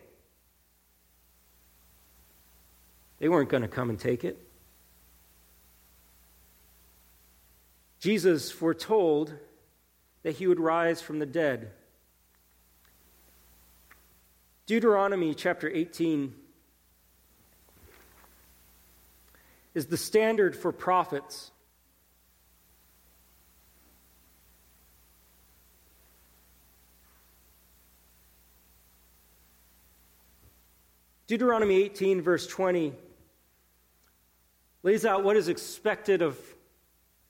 They 3.19 3.31
weren't 3.31 3.49
going 3.49 3.63
to 3.63 3.69
come 3.69 3.89
and 3.89 3.99
take 3.99 4.25
it. 4.25 4.39
Jesus 7.99 8.53
foretold 8.53 9.33
that 10.23 10.37
he 10.37 10.47
would 10.47 10.61
rise 10.61 11.01
from 11.01 11.19
the 11.19 11.25
dead. 11.25 11.71
Deuteronomy 14.67 15.33
chapter 15.33 15.67
18 15.67 16.35
is 19.75 19.87
the 19.87 19.97
standard 19.97 20.55
for 20.55 20.73
prophets. 20.73 21.53
Deuteronomy 31.29 31.77
18, 31.83 32.23
verse 32.23 32.47
20, 32.47 32.93
lays 34.83 35.05
out 35.05 35.23
what 35.23 35.37
is 35.37 35.49
expected 35.49 36.23
of 36.23 36.39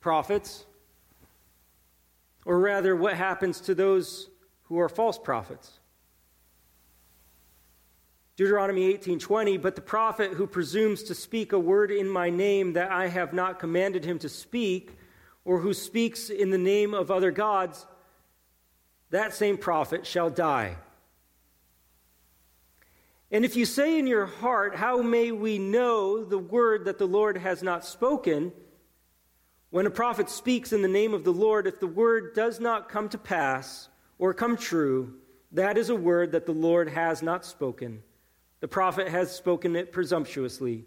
prophets, 0.00 0.64
or 2.46 2.60
rather, 2.60 2.94
what 2.94 3.14
happens 3.14 3.60
to 3.60 3.74
those 3.74 4.30
who 4.62 4.78
are 4.78 4.88
false 4.88 5.18
prophets. 5.18 5.80
Deuteronomy 8.36 8.94
18:20 8.94 9.60
but 9.60 9.74
the 9.74 9.80
prophet 9.80 10.34
who 10.34 10.46
presumes 10.46 11.02
to 11.02 11.12
speak 11.12 11.52
a 11.52 11.58
word 11.58 11.90
in 11.90 12.08
my 12.08 12.30
name 12.30 12.74
that 12.74 12.92
I 12.92 13.08
have 13.08 13.32
not 13.32 13.58
commanded 13.58 14.04
him 14.04 14.20
to 14.20 14.28
speak 14.28 14.96
or 15.44 15.58
who 15.58 15.74
speaks 15.74 16.30
in 16.30 16.50
the 16.50 16.58
name 16.58 16.94
of 16.94 17.10
other 17.10 17.32
gods 17.32 17.84
that 19.10 19.34
same 19.34 19.58
prophet 19.58 20.06
shall 20.06 20.30
die. 20.30 20.76
And 23.30 23.44
if 23.44 23.56
you 23.56 23.64
say 23.64 23.98
in 23.98 24.06
your 24.06 24.26
heart 24.26 24.74
how 24.74 25.02
may 25.02 25.32
we 25.32 25.58
know 25.58 26.24
the 26.24 26.38
word 26.38 26.86
that 26.86 26.98
the 26.98 27.06
Lord 27.06 27.36
has 27.36 27.62
not 27.62 27.84
spoken 27.84 28.52
when 29.70 29.86
a 29.86 29.90
prophet 29.90 30.30
speaks 30.30 30.72
in 30.72 30.80
the 30.80 30.88
name 30.88 31.12
of 31.12 31.24
the 31.24 31.32
Lord 31.32 31.66
if 31.66 31.78
the 31.78 31.86
word 31.86 32.34
does 32.34 32.58
not 32.58 32.88
come 32.88 33.08
to 33.10 33.18
pass 33.18 33.88
or 34.18 34.32
come 34.32 34.56
true 34.56 35.14
that 35.52 35.78
is 35.78 35.90
a 35.90 35.94
word 35.94 36.32
that 36.32 36.46
the 36.46 36.52
Lord 36.52 36.88
has 36.88 37.22
not 37.22 37.44
spoken 37.44 38.02
the 38.60 38.68
prophet 38.68 39.08
has 39.08 39.34
spoken 39.34 39.76
it 39.76 39.92
presumptuously. 39.92 40.84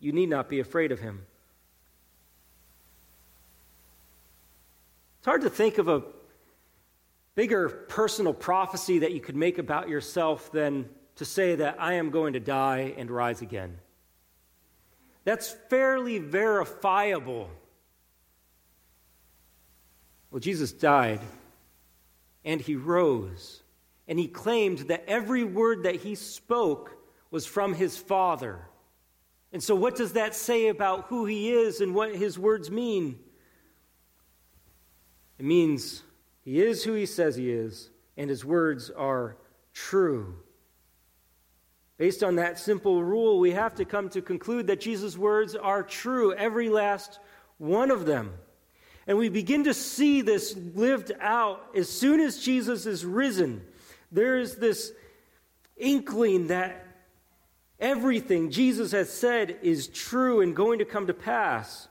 You 0.00 0.12
need 0.12 0.28
not 0.28 0.48
be 0.48 0.60
afraid 0.60 0.92
of 0.92 1.00
him. 1.00 1.24
It's 5.18 5.26
hard 5.26 5.42
to 5.42 5.50
think 5.50 5.78
of 5.78 5.88
a 5.88 6.02
bigger 7.34 7.68
personal 7.68 8.34
prophecy 8.34 9.00
that 9.00 9.12
you 9.12 9.20
could 9.20 9.36
make 9.36 9.58
about 9.58 9.88
yourself 9.88 10.50
than 10.52 10.88
to 11.16 11.24
say 11.24 11.56
that 11.56 11.76
I 11.78 11.94
am 11.94 12.10
going 12.10 12.34
to 12.34 12.40
die 12.40 12.94
and 12.96 13.10
rise 13.10 13.42
again. 13.42 13.78
That's 15.24 15.50
fairly 15.68 16.18
verifiable. 16.18 17.50
Well, 20.30 20.40
Jesus 20.40 20.72
died 20.72 21.20
and 22.44 22.60
he 22.60 22.76
rose, 22.76 23.62
and 24.06 24.18
he 24.18 24.28
claimed 24.28 24.78
that 24.88 25.04
every 25.08 25.42
word 25.42 25.82
that 25.82 25.96
he 25.96 26.14
spoke 26.14 26.96
was 27.30 27.44
from 27.44 27.74
his 27.74 27.96
Father. 27.96 28.60
And 29.52 29.62
so, 29.62 29.74
what 29.74 29.96
does 29.96 30.12
that 30.12 30.34
say 30.34 30.68
about 30.68 31.06
who 31.06 31.24
he 31.24 31.50
is 31.50 31.80
and 31.80 31.94
what 31.94 32.14
his 32.14 32.38
words 32.38 32.70
mean? 32.70 33.18
It 35.38 35.44
means 35.44 36.02
he 36.44 36.60
is 36.62 36.84
who 36.84 36.92
he 36.92 37.06
says 37.06 37.34
he 37.34 37.50
is, 37.50 37.90
and 38.16 38.30
his 38.30 38.44
words 38.44 38.90
are 38.90 39.36
true. 39.72 40.36
Based 41.98 42.22
on 42.22 42.36
that 42.36 42.58
simple 42.58 43.02
rule, 43.02 43.38
we 43.38 43.52
have 43.52 43.74
to 43.76 43.84
come 43.84 44.08
to 44.10 44.20
conclude 44.20 44.66
that 44.66 44.80
Jesus' 44.80 45.16
words 45.16 45.54
are 45.54 45.82
true, 45.82 46.34
every 46.34 46.68
last 46.68 47.18
one 47.58 47.90
of 47.90 48.04
them. 48.04 48.34
And 49.06 49.16
we 49.16 49.28
begin 49.28 49.64
to 49.64 49.74
see 49.74 50.20
this 50.20 50.56
lived 50.74 51.12
out 51.20 51.64
as 51.74 51.88
soon 51.88 52.20
as 52.20 52.38
Jesus 52.38 52.86
is 52.86 53.04
risen. 53.04 53.64
There 54.12 54.38
is 54.38 54.56
this 54.56 54.92
inkling 55.78 56.48
that 56.48 56.86
Everything 57.78 58.50
Jesus 58.50 58.92
has 58.92 59.12
said 59.12 59.58
is 59.62 59.88
true 59.88 60.40
and 60.40 60.56
going 60.56 60.78
to 60.78 60.84
come 60.84 61.06
to 61.08 61.14
pass. 61.14 61.88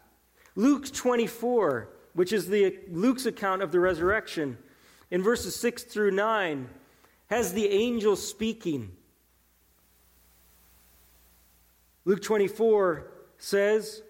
Luke 0.56 0.92
24, 0.92 1.90
which 2.14 2.34
is 2.34 2.48
the, 2.48 2.80
Luke's 2.90 3.28
account 3.28 3.62
of 3.62 3.72
the 3.72 3.80
resurrection, 3.80 4.58
in 5.12 5.22
verses 5.22 5.56
6 5.56 5.84
through 5.84 6.12
9, 6.12 6.68
has 7.28 7.54
the 7.54 7.68
angel 7.68 8.16
speaking. 8.16 8.92
Luke 12.06 12.22
24 12.22 13.12
says, 13.40 14.04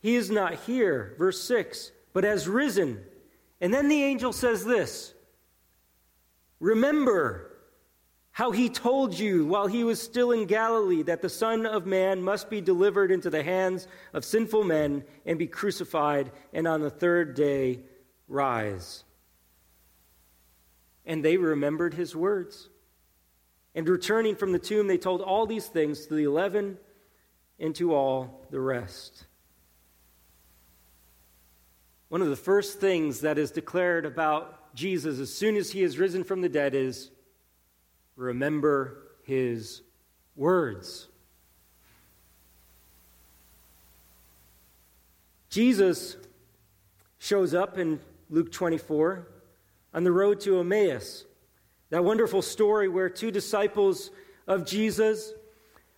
He 0.00 0.16
is 0.16 0.30
not 0.30 0.54
here, 0.54 1.14
verse 1.18 1.40
6, 1.42 1.92
but 2.12 2.24
has 2.24 2.48
risen. 2.48 3.04
And 3.60 3.72
then 3.72 3.88
the 3.88 4.02
angel 4.02 4.32
says 4.32 4.64
this 4.64 5.14
Remember, 6.60 7.50
how 8.34 8.50
he 8.50 8.68
told 8.68 9.16
you 9.16 9.46
while 9.46 9.68
he 9.68 9.84
was 9.84 10.02
still 10.02 10.32
in 10.32 10.46
Galilee 10.46 11.02
that 11.02 11.22
the 11.22 11.28
Son 11.28 11.66
of 11.66 11.86
Man 11.86 12.20
must 12.20 12.50
be 12.50 12.60
delivered 12.60 13.12
into 13.12 13.30
the 13.30 13.44
hands 13.44 13.86
of 14.12 14.24
sinful 14.24 14.64
men 14.64 15.04
and 15.24 15.38
be 15.38 15.46
crucified, 15.46 16.32
and 16.52 16.66
on 16.66 16.80
the 16.80 16.90
third 16.90 17.36
day 17.36 17.78
rise. 18.26 19.04
And 21.06 21.24
they 21.24 21.36
remembered 21.36 21.94
his 21.94 22.16
words. 22.16 22.70
And 23.72 23.88
returning 23.88 24.34
from 24.34 24.50
the 24.50 24.58
tomb, 24.58 24.88
they 24.88 24.98
told 24.98 25.20
all 25.20 25.46
these 25.46 25.66
things 25.66 26.06
to 26.06 26.14
the 26.14 26.24
eleven 26.24 26.78
and 27.58 27.74
to 27.76 27.94
all 27.94 28.46
the 28.50 28.60
rest. 28.60 29.26
One 32.08 32.22
of 32.22 32.28
the 32.28 32.36
first 32.36 32.80
things 32.80 33.20
that 33.20 33.38
is 33.38 33.50
declared 33.50 34.06
about 34.06 34.74
Jesus 34.74 35.18
as 35.18 35.32
soon 35.32 35.56
as 35.56 35.70
he 35.70 35.82
is 35.82 35.98
risen 35.98 36.24
from 36.24 36.40
the 36.40 36.48
dead 36.48 36.74
is 36.74 37.10
remember 38.16 38.98
his 39.24 39.82
words. 40.36 41.08
Jesus 45.50 46.16
shows 47.18 47.54
up 47.54 47.78
in 47.78 48.00
Luke 48.28 48.50
24 48.50 49.28
on 49.94 50.04
the 50.04 50.12
road 50.12 50.40
to 50.40 50.58
Emmaus. 50.58 51.24
That 51.90 52.04
wonderful 52.04 52.42
story 52.42 52.88
where 52.88 53.08
two 53.08 53.30
disciples 53.30 54.10
of 54.46 54.66
Jesus 54.66 55.32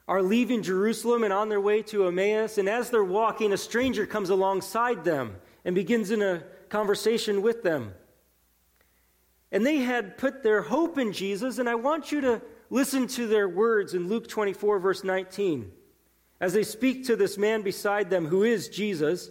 are 0.09 0.23
leaving 0.23 0.63
Jerusalem 0.63 1.25
and 1.25 1.33
on 1.33 1.49
their 1.49 1.61
way 1.61 1.83
to 1.83 2.07
Emmaus. 2.07 2.59
And 2.59 2.69
as 2.69 2.91
they're 2.91 3.05
walking, 3.05 3.53
a 3.53 3.57
stranger 3.57 4.07
comes 4.07 4.31
alongside 4.31 5.05
them 5.05 5.37
and 5.65 5.75
begins 5.75 6.11
in 6.11 6.23
a 6.23 6.45
conversation 6.69 7.43
with 7.43 7.63
them. 7.63 7.93
And 9.51 9.65
they 9.65 9.79
had 9.79 10.19
put 10.19 10.43
their 10.43 10.63
hope 10.63 10.99
in 10.99 11.13
Jesus, 11.13 11.59
and 11.59 11.69
I 11.69 11.75
want 11.77 12.13
you 12.13 12.21
to 12.21 12.43
listen 12.71 13.07
to 13.09 13.27
their 13.27 13.49
words 13.49 13.95
in 13.95 14.09
Luke 14.09 14.29
24, 14.29 14.79
verse 14.79 15.05
19. 15.05 15.73
As 16.41 16.53
they 16.53 16.65
speak 16.65 17.07
to 17.07 17.17
this 17.17 17.39
man 17.39 17.63
beside 17.63 18.11
them, 18.11 18.27
who 18.27 18.43
is 18.43 18.69
Jesus, 18.69 19.31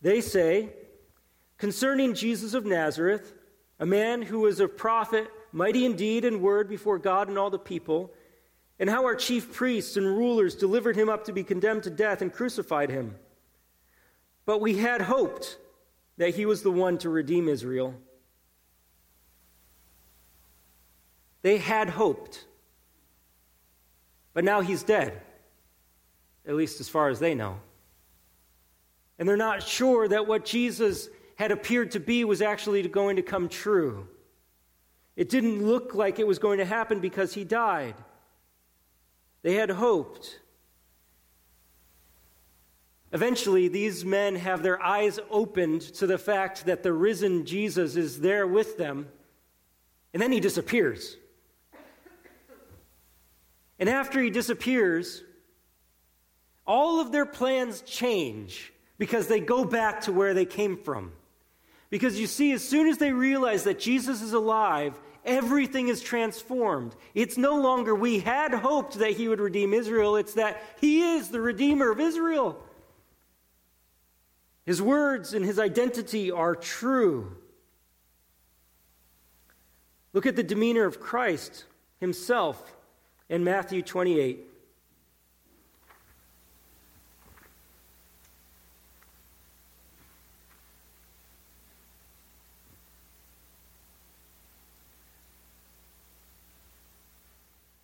they 0.00 0.20
say, 0.20 0.70
Concerning 1.58 2.14
Jesus 2.14 2.54
of 2.54 2.64
Nazareth, 2.64 3.34
a 3.80 3.86
man 3.86 4.22
who 4.22 4.40
was 4.40 4.60
a 4.60 4.68
prophet, 4.68 5.28
mighty 5.52 5.84
indeed 5.84 6.24
in 6.24 6.32
deed 6.32 6.34
and 6.34 6.42
word 6.42 6.68
before 6.68 6.98
God 6.98 7.28
and 7.28 7.36
all 7.36 7.50
the 7.50 7.58
people, 7.58 8.12
and 8.78 8.88
how 8.88 9.04
our 9.04 9.14
chief 9.14 9.52
priests 9.52 9.96
and 9.96 10.06
rulers 10.06 10.54
delivered 10.54 10.96
him 10.96 11.08
up 11.08 11.24
to 11.24 11.32
be 11.32 11.42
condemned 11.42 11.82
to 11.84 11.90
death 11.90 12.22
and 12.22 12.32
crucified 12.32 12.90
him. 12.90 13.16
But 14.46 14.60
we 14.60 14.76
had 14.78 15.02
hoped 15.02 15.58
that 16.16 16.34
he 16.34 16.46
was 16.46 16.62
the 16.62 16.70
one 16.70 16.98
to 16.98 17.10
redeem 17.10 17.48
Israel. 17.48 17.94
They 21.42 21.58
had 21.58 21.90
hoped. 21.90 22.44
But 24.34 24.44
now 24.44 24.60
he's 24.60 24.82
dead, 24.82 25.20
at 26.46 26.54
least 26.54 26.80
as 26.80 26.88
far 26.88 27.08
as 27.08 27.18
they 27.18 27.34
know. 27.34 27.58
And 29.18 29.28
they're 29.28 29.36
not 29.36 29.62
sure 29.62 30.06
that 30.06 30.26
what 30.26 30.44
Jesus 30.44 31.08
had 31.36 31.50
appeared 31.50 31.92
to 31.92 32.00
be 32.00 32.24
was 32.24 32.40
actually 32.40 32.86
going 32.88 33.16
to 33.16 33.22
come 33.22 33.48
true. 33.48 34.08
It 35.16 35.28
didn't 35.28 35.66
look 35.66 35.94
like 35.94 36.18
it 36.18 36.26
was 36.26 36.38
going 36.38 36.58
to 36.58 36.64
happen 36.64 37.00
because 37.00 37.34
he 37.34 37.44
died. 37.44 37.94
They 39.42 39.54
had 39.54 39.70
hoped. 39.70 40.40
Eventually, 43.12 43.68
these 43.68 44.04
men 44.04 44.36
have 44.36 44.62
their 44.62 44.82
eyes 44.82 45.18
opened 45.30 45.80
to 45.80 46.06
the 46.06 46.18
fact 46.18 46.66
that 46.66 46.82
the 46.82 46.92
risen 46.92 47.46
Jesus 47.46 47.96
is 47.96 48.20
there 48.20 48.46
with 48.46 48.76
them, 48.76 49.08
and 50.12 50.22
then 50.22 50.32
he 50.32 50.40
disappears. 50.40 51.16
And 53.78 53.88
after 53.88 54.20
he 54.20 54.30
disappears, 54.30 55.22
all 56.66 57.00
of 57.00 57.12
their 57.12 57.24
plans 57.24 57.80
change 57.82 58.72
because 58.98 59.28
they 59.28 59.40
go 59.40 59.64
back 59.64 60.02
to 60.02 60.12
where 60.12 60.34
they 60.34 60.44
came 60.44 60.76
from. 60.76 61.12
Because 61.88 62.20
you 62.20 62.26
see, 62.26 62.52
as 62.52 62.62
soon 62.62 62.88
as 62.88 62.98
they 62.98 63.12
realize 63.12 63.64
that 63.64 63.78
Jesus 63.78 64.20
is 64.20 64.34
alive, 64.34 65.00
everything 65.28 65.88
is 65.88 66.00
transformed. 66.00 66.96
It's 67.14 67.36
no 67.36 67.60
longer 67.60 67.94
we 67.94 68.18
had 68.18 68.52
hoped 68.52 68.94
that 68.98 69.12
he 69.12 69.28
would 69.28 69.40
redeem 69.40 69.74
Israel, 69.74 70.16
it's 70.16 70.34
that 70.34 70.62
he 70.80 71.02
is 71.02 71.28
the 71.28 71.40
Redeemer 71.40 71.90
of 71.90 72.00
Israel. 72.00 72.60
His 74.66 74.82
words 74.82 75.34
and 75.34 75.44
his 75.44 75.58
identity 75.58 76.30
are 76.30 76.54
true. 76.54 77.36
Look 80.12 80.26
at 80.26 80.36
the 80.36 80.42
demeanor 80.42 80.84
of 80.84 81.00
Christ 81.00 81.64
himself 82.00 82.74
in 83.28 83.44
Matthew 83.44 83.82
28. 83.82 84.47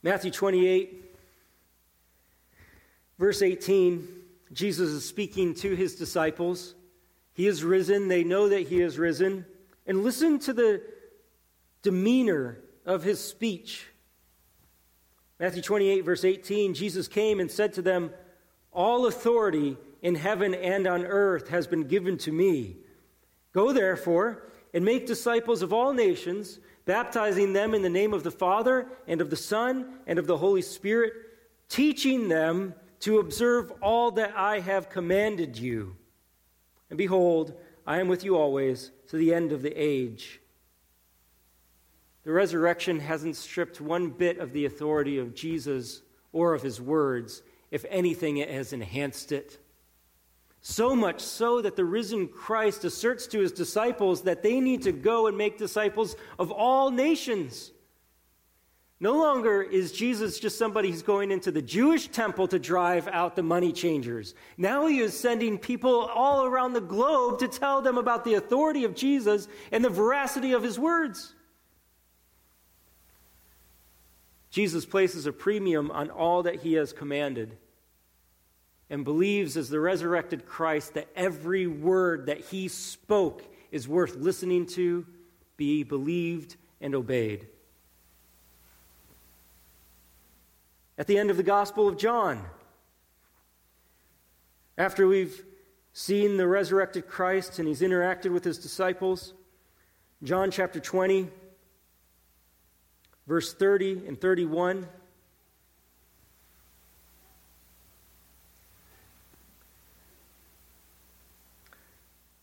Matthew 0.04 0.32
28, 0.32 1.02
verse 3.18 3.40
18, 3.40 4.06
Jesus 4.52 4.90
is 4.90 5.08
speaking 5.08 5.54
to 5.54 5.74
his 5.74 5.94
disciples. 5.94 6.74
He 7.32 7.46
is 7.46 7.64
risen. 7.64 8.08
They 8.08 8.22
know 8.22 8.50
that 8.50 8.68
he 8.68 8.82
is 8.82 8.98
risen. 8.98 9.46
And 9.86 10.04
listen 10.04 10.38
to 10.40 10.52
the 10.52 10.82
demeanor 11.80 12.58
of 12.84 13.02
his 13.02 13.18
speech. 13.18 13.86
Matthew 15.40 15.62
28, 15.62 16.04
verse 16.04 16.22
18 16.22 16.74
Jesus 16.74 17.08
came 17.08 17.40
and 17.40 17.50
said 17.50 17.72
to 17.72 17.80
them, 17.80 18.10
All 18.72 19.06
authority 19.06 19.78
in 20.02 20.16
heaven 20.16 20.52
and 20.52 20.86
on 20.86 21.06
earth 21.06 21.48
has 21.48 21.66
been 21.66 21.84
given 21.84 22.18
to 22.18 22.30
me. 22.30 22.76
Go 23.54 23.72
therefore 23.72 24.42
and 24.74 24.84
make 24.84 25.06
disciples 25.06 25.62
of 25.62 25.72
all 25.72 25.94
nations 25.94 26.58
baptizing 26.84 27.52
them 27.52 27.74
in 27.74 27.82
the 27.82 27.88
name 27.88 28.12
of 28.12 28.22
the 28.22 28.30
Father 28.30 28.86
and 29.06 29.20
of 29.20 29.30
the 29.30 29.36
Son 29.36 29.98
and 30.06 30.18
of 30.18 30.26
the 30.26 30.36
Holy 30.36 30.62
Spirit, 30.62 31.12
teaching 31.68 32.28
them 32.28 32.74
to 33.00 33.18
observe 33.18 33.72
all 33.82 34.10
that 34.12 34.36
I 34.36 34.60
have 34.60 34.90
commanded 34.90 35.58
you. 35.58 35.96
And 36.90 36.98
behold, 36.98 37.54
I 37.86 38.00
am 38.00 38.08
with 38.08 38.24
you 38.24 38.36
always 38.36 38.90
to 39.08 39.16
the 39.16 39.34
end 39.34 39.52
of 39.52 39.62
the 39.62 39.72
age. 39.72 40.40
The 42.24 42.32
resurrection 42.32 43.00
hasn't 43.00 43.36
stripped 43.36 43.80
one 43.80 44.08
bit 44.08 44.38
of 44.38 44.52
the 44.52 44.64
authority 44.64 45.18
of 45.18 45.34
Jesus 45.34 46.02
or 46.32 46.54
of 46.54 46.62
his 46.62 46.80
words. 46.80 47.42
If 47.70 47.84
anything, 47.90 48.38
it 48.38 48.50
has 48.50 48.72
enhanced 48.72 49.32
it. 49.32 49.58
So 50.66 50.96
much 50.96 51.20
so 51.20 51.61
that 51.61 51.77
the 51.77 51.85
risen 51.85 52.27
Christ 52.27 52.87
asserts 52.87 53.27
to 53.29 53.40
his 53.40 53.53
disciples 53.53 54.22
that 54.22 54.42
they 54.42 54.61
need 54.61 54.81
to 54.85 54.92
go 54.92 55.27
and 55.27 55.37
make 55.37 55.59
disciples 55.59 56.16
of 56.38 56.50
all 56.50 56.90
nations. 56.90 57.70
No 58.98 59.12
longer 59.12 59.62
is 59.62 59.92
Jesus 59.92 60.40
just 60.40 60.57
somebody 60.57 60.90
who's 60.90 61.03
going 61.03 61.31
into 61.31 61.50
the 61.50 61.61
Jewish 61.61 62.09
temple 62.09 62.48
to 62.48 62.59
drive 62.59 63.07
out 63.09 63.37
the 63.37 63.42
money 63.42 63.74
changers. 63.74 64.35
Now 64.57 64.87
he 64.87 65.00
is 65.00 65.12
sending 65.12 65.59
people 65.59 66.07
all 66.07 66.46
around 66.46 66.72
the 66.72 66.81
globe 66.81 67.40
to 67.40 67.48
tell 67.48 67.83
them 67.83 67.98
about 67.98 68.24
the 68.24 68.35
authority 68.35 68.85
of 68.85 68.94
Jesus 68.94 69.48
and 69.70 69.85
the 69.85 69.90
veracity 69.90 70.53
of 70.55 70.62
his 70.62 70.79
words. 70.79 71.35
Jesus 74.50 74.87
places 74.87 75.27
a 75.27 75.33
premium 75.33 75.90
on 75.90 76.09
all 76.09 76.44
that 76.44 76.62
he 76.62 76.72
has 76.72 76.94
commanded 76.94 77.59
and 78.94 79.04
believes 79.04 79.57
as 79.57 79.68
the 79.70 79.80
resurrected 79.80 80.46
Christ 80.46 80.94
that 80.94 81.09
every 81.16 81.66
word 81.66 82.26
that 82.26 82.38
he 82.38 82.68
spoke 82.68 83.42
is 83.72 83.88
worth 83.88 84.14
listening 84.14 84.66
to, 84.66 85.04
be 85.57 85.83
believed, 85.83 86.54
and 86.80 86.94
obeyed. 86.94 87.48
At 90.96 91.09
the 91.09 91.18
end 91.18 91.33
of 91.33 91.37
the 91.37 91.42
Gospel 91.42 91.88
of 91.88 91.98
John, 91.98 92.40
after 94.78 95.09
we've 95.09 95.44
seen 95.92 96.37
the 96.37 96.46
resurrected 96.46 97.09
Christ 97.09 97.59
and 97.59 97.66
he's 97.66 97.80
interacted 97.80 98.30
with 98.30 98.44
his 98.44 98.59
disciples, 98.59 99.35
John 100.22 100.52
chapter 100.52 100.78
20, 100.78 101.26
verse 103.26 103.54
30 103.54 104.07
and 104.07 104.20
31. 104.20 104.87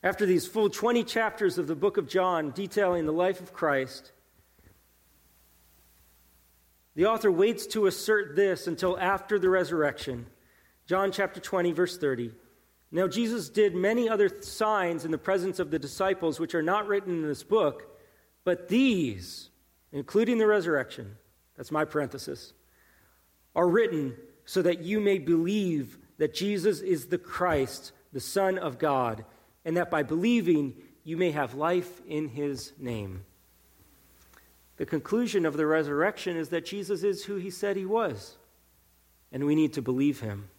After 0.04 0.26
these 0.26 0.48
full 0.48 0.70
20 0.70 1.04
chapters 1.04 1.58
of 1.58 1.68
the 1.68 1.76
book 1.76 1.98
of 1.98 2.08
John 2.08 2.52
detailing 2.52 3.06
the 3.06 3.14
life 3.14 3.40
of 3.40 3.54
Christ, 3.54 4.12
the 6.96 7.06
author 7.06 7.32
waits 7.32 7.68
to 7.68 7.86
assert 7.86 8.36
this 8.36 8.68
until 8.68 8.98
after 9.00 9.38
the 9.38 9.50
resurrection. 9.50 10.26
John 10.88 11.12
chapter 11.12 11.40
20, 11.40 11.72
verse 11.72 11.98
30. 11.98 12.32
Now, 12.92 13.08
Jesus 13.08 13.48
did 13.48 13.76
many 13.76 14.10
other 14.10 14.42
signs 14.42 15.06
in 15.06 15.12
the 15.12 15.18
presence 15.18 15.60
of 15.60 15.72
the 15.72 15.80
disciples, 15.80 16.40
which 16.40 16.56
are 16.56 16.64
not 16.64 16.88
written 16.88 17.22
in 17.22 17.28
this 17.28 17.44
book, 17.44 17.98
but 18.44 18.68
these, 18.68 19.50
including 19.94 20.40
the 20.40 20.48
resurrection, 20.48 21.16
that's 21.56 21.72
my 21.72 21.86
parenthesis, 21.86 22.54
are 23.56 23.70
written 23.70 24.18
so 24.46 24.62
that 24.64 24.82
you 24.82 25.00
may 25.00 25.20
believe 25.20 26.00
that 26.18 26.34
Jesus 26.34 26.82
is 26.82 27.06
the 27.06 27.18
Christ, 27.18 27.94
the 28.12 28.20
Son 28.20 28.58
of 28.58 28.78
God 28.78 29.24
and 29.65 29.78
that 29.78 29.91
by 29.91 30.04
believing 30.04 30.74
you 31.04 31.17
may 31.17 31.32
have 31.32 31.54
life 31.54 32.02
in 32.08 32.30
his 32.30 32.74
name. 32.80 33.26
The 34.78 34.86
conclusion 34.86 35.45
of 35.45 35.58
the 35.58 35.65
resurrection 35.65 36.38
is 36.38 36.50
that 36.50 36.65
Jesus 36.65 37.04
is 37.04 37.26
who 37.26 37.36
he 37.36 37.50
said 37.50 37.78
he 37.78 37.86
was, 37.86 38.38
and 39.32 39.45
we 39.45 39.56
need 39.56 39.74
to 39.74 39.82
believe 39.82 40.19
him. 40.21 40.50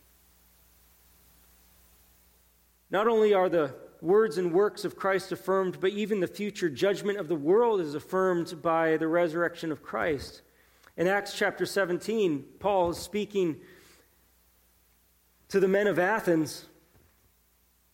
Not 2.90 3.08
only 3.08 3.32
are 3.34 3.48
the 3.48 3.74
words 4.00 4.36
and 4.36 4.52
works 4.52 4.84
of 4.84 4.96
Christ 4.96 5.32
affirmed, 5.32 5.78
but 5.80 5.92
even 5.92 6.20
the 6.20 6.26
future 6.26 6.68
judgment 6.68 7.18
of 7.18 7.28
the 7.28 7.36
world 7.36 7.80
is 7.80 7.94
affirmed 7.94 8.60
by 8.60 8.96
the 8.96 9.08
resurrection 9.08 9.72
of 9.72 9.82
Christ. 9.82 10.42
In 10.96 11.06
Acts 11.06 11.34
chapter 11.34 11.64
17, 11.64 12.44
Paul 12.58 12.90
is 12.90 12.98
speaking 12.98 13.56
to 15.48 15.60
the 15.60 15.68
men 15.68 15.86
of 15.86 15.98
Athens 15.98 16.66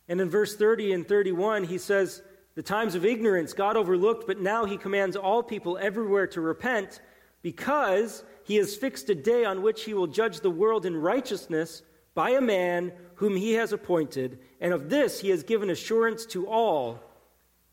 and 0.09 0.21
in 0.21 0.31
verse 0.31 0.57
30 0.57 0.93
and 0.93 1.07
31, 1.07 1.65
he 1.65 1.79
says, 1.79 2.23
The 2.55 2.63
times 2.63 2.95
of 2.95 3.05
ignorance 3.05 3.53
God 3.53 3.77
overlooked, 3.77 4.27
but 4.27 4.41
now 4.41 4.65
he 4.65 4.79
commands 4.79 5.17
all 5.17 5.43
people 5.43 5.79
everywhere 5.79 6.27
to 6.29 6.41
repent 6.41 7.01
because 7.43 8.25
he 8.45 8.57
has 8.57 8.75
fixed 8.75 9.11
a 9.11 9.15
day 9.15 9.45
on 9.45 9.63
which 9.63 9.85
he 9.85 9.95
will 9.95 10.07
judge 10.07 10.41
the 10.41 10.51
world 10.51 10.87
in 10.87 10.97
righteousness 10.97 11.83
by 12.15 12.31
a 12.31 12.41
man 12.41 12.93
whom 13.17 13.37
he 13.37 13.53
has 13.53 13.73
appointed, 13.73 14.39
and 14.61 14.73
of 14.73 14.89
this 14.89 15.21
he 15.21 15.31
has 15.31 15.43
given 15.43 15.71
assurance 15.71 16.27
to 16.27 16.49
all 16.49 16.99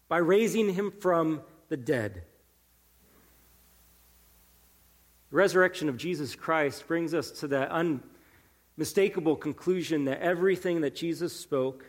by 0.08 0.17
raising 0.17 0.74
him 0.74 0.91
from 0.91 1.41
the 1.69 1.78
dead. 1.78 2.24
The 5.32 5.38
resurrection 5.38 5.89
of 5.89 5.98
Jesus 5.98 6.36
Christ 6.36 6.88
brings 6.88 7.13
us 7.13 7.32
to 7.39 7.48
that 7.48 7.71
unmistakable 8.78 9.36
conclusion 9.36 10.06
that 10.06 10.21
everything 10.21 10.82
that 10.82 10.95
Jesus 10.95 11.34
spoke 11.34 11.86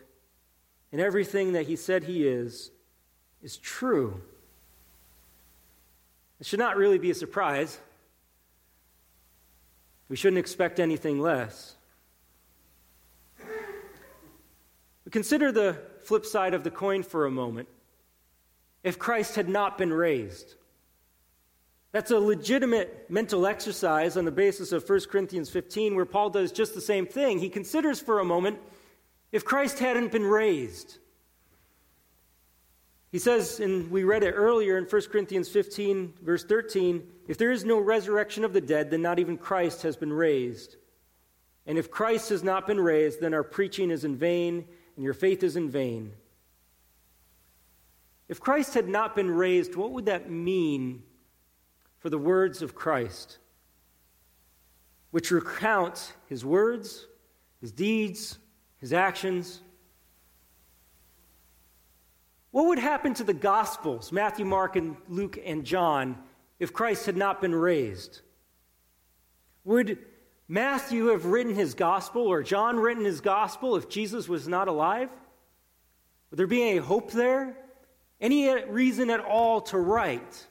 and 0.91 1.01
everything 1.01 1.53
that 1.53 1.67
he 1.67 1.75
said 1.75 2.03
he 2.03 2.27
is 2.27 2.71
is 3.41 3.57
true. 3.57 4.21
It 6.39 6.45
should 6.45 6.59
not 6.59 6.77
really 6.77 6.97
be 6.97 7.11
a 7.11 7.15
surprise. 7.15 7.79
We 10.09 10.15
shouldn't 10.15 10.39
expect 10.39 10.79
anything 10.79 11.19
less. 11.19 11.75
But 15.03 15.13
consider 15.13 15.51
the 15.51 15.77
flip 16.03 16.25
side 16.25 16.53
of 16.53 16.63
the 16.63 16.71
coin 16.71 17.03
for 17.03 17.25
a 17.25 17.31
moment. 17.31 17.67
If 18.83 18.99
Christ 18.99 19.35
had 19.35 19.49
not 19.49 19.77
been 19.77 19.91
raised, 19.91 20.55
that's 21.91 22.11
a 22.11 22.19
legitimate 22.19 23.09
mental 23.09 23.47
exercise 23.47 24.17
on 24.17 24.25
the 24.25 24.31
basis 24.31 24.71
of 24.71 24.87
1 24.87 24.99
Corinthians 25.09 25.49
15, 25.49 25.95
where 25.95 26.05
Paul 26.05 26.29
does 26.29 26.51
just 26.51 26.75
the 26.75 26.81
same 26.81 27.05
thing. 27.05 27.39
He 27.39 27.49
considers 27.49 27.99
for 27.99 28.19
a 28.19 28.25
moment 28.25 28.59
if 29.31 29.45
Christ 29.45 29.79
hadn't 29.79 30.11
been 30.11 30.25
raised. 30.25 30.97
He 33.11 33.19
says, 33.19 33.59
and 33.59 33.89
we 33.89 34.03
read 34.03 34.23
it 34.23 34.33
earlier 34.33 34.77
in 34.77 34.85
1 34.85 35.01
Corinthians 35.11 35.49
15, 35.49 36.13
verse 36.21 36.43
13 36.43 37.07
if 37.27 37.37
there 37.37 37.51
is 37.51 37.65
no 37.65 37.79
resurrection 37.79 38.45
of 38.45 38.53
the 38.53 38.61
dead, 38.61 38.89
then 38.89 39.01
not 39.01 39.19
even 39.19 39.37
Christ 39.37 39.81
has 39.81 39.97
been 39.97 40.13
raised. 40.13 40.77
And 41.65 41.77
if 41.77 41.91
Christ 41.91 42.29
has 42.29 42.41
not 42.41 42.65
been 42.65 42.79
raised, 42.79 43.19
then 43.19 43.33
our 43.33 43.43
preaching 43.43 43.91
is 43.91 44.05
in 44.05 44.15
vain 44.15 44.65
and 44.95 45.03
your 45.03 45.13
faith 45.13 45.43
is 45.43 45.57
in 45.57 45.69
vain. 45.69 46.13
If 48.29 48.39
Christ 48.39 48.73
had 48.73 48.87
not 48.87 49.15
been 49.15 49.29
raised, 49.29 49.75
what 49.75 49.91
would 49.91 50.05
that 50.05 50.29
mean 50.29 51.03
for 51.99 52.09
the 52.09 52.17
words 52.17 52.61
of 52.61 52.75
Christ, 52.75 53.37
which 55.11 55.31
recount 55.31 56.13
his 56.27 56.45
words, 56.45 57.07
his 57.59 57.71
deeds, 57.73 58.37
his 58.79 58.93
actions? 58.93 59.61
What 62.51 62.67
would 62.67 62.79
happen 62.79 63.13
to 63.15 63.23
the 63.23 63.33
Gospels, 63.33 64.11
Matthew, 64.11 64.45
Mark, 64.45 64.75
and 64.75 64.95
Luke, 65.07 65.37
and 65.45 65.63
John, 65.63 66.17
if 66.59 66.73
Christ 66.73 67.05
had 67.05 67.17
not 67.17 67.41
been 67.41 67.53
raised? 67.53 68.21
Would 69.63 69.99
Matthew 70.47 71.07
have 71.07 71.25
written 71.25 71.53
his 71.53 71.73
gospel 71.73 72.23
or 72.23 72.41
John 72.41 72.77
written 72.77 73.03
his 73.03 73.19
gospel 73.19 73.75
if 73.75 73.89
Jesus 73.89 74.29
was 74.29 74.47
not 74.47 74.67
alive? 74.67 75.09
Would 76.31 76.37
there 76.37 76.47
be 76.47 76.67
any 76.67 76.77
hope 76.77 77.11
there? 77.11 77.57
Any 78.19 78.63
reason 78.63 79.09
at 79.09 79.19
all 79.19 79.61
to 79.61 79.77
write? 79.77 80.47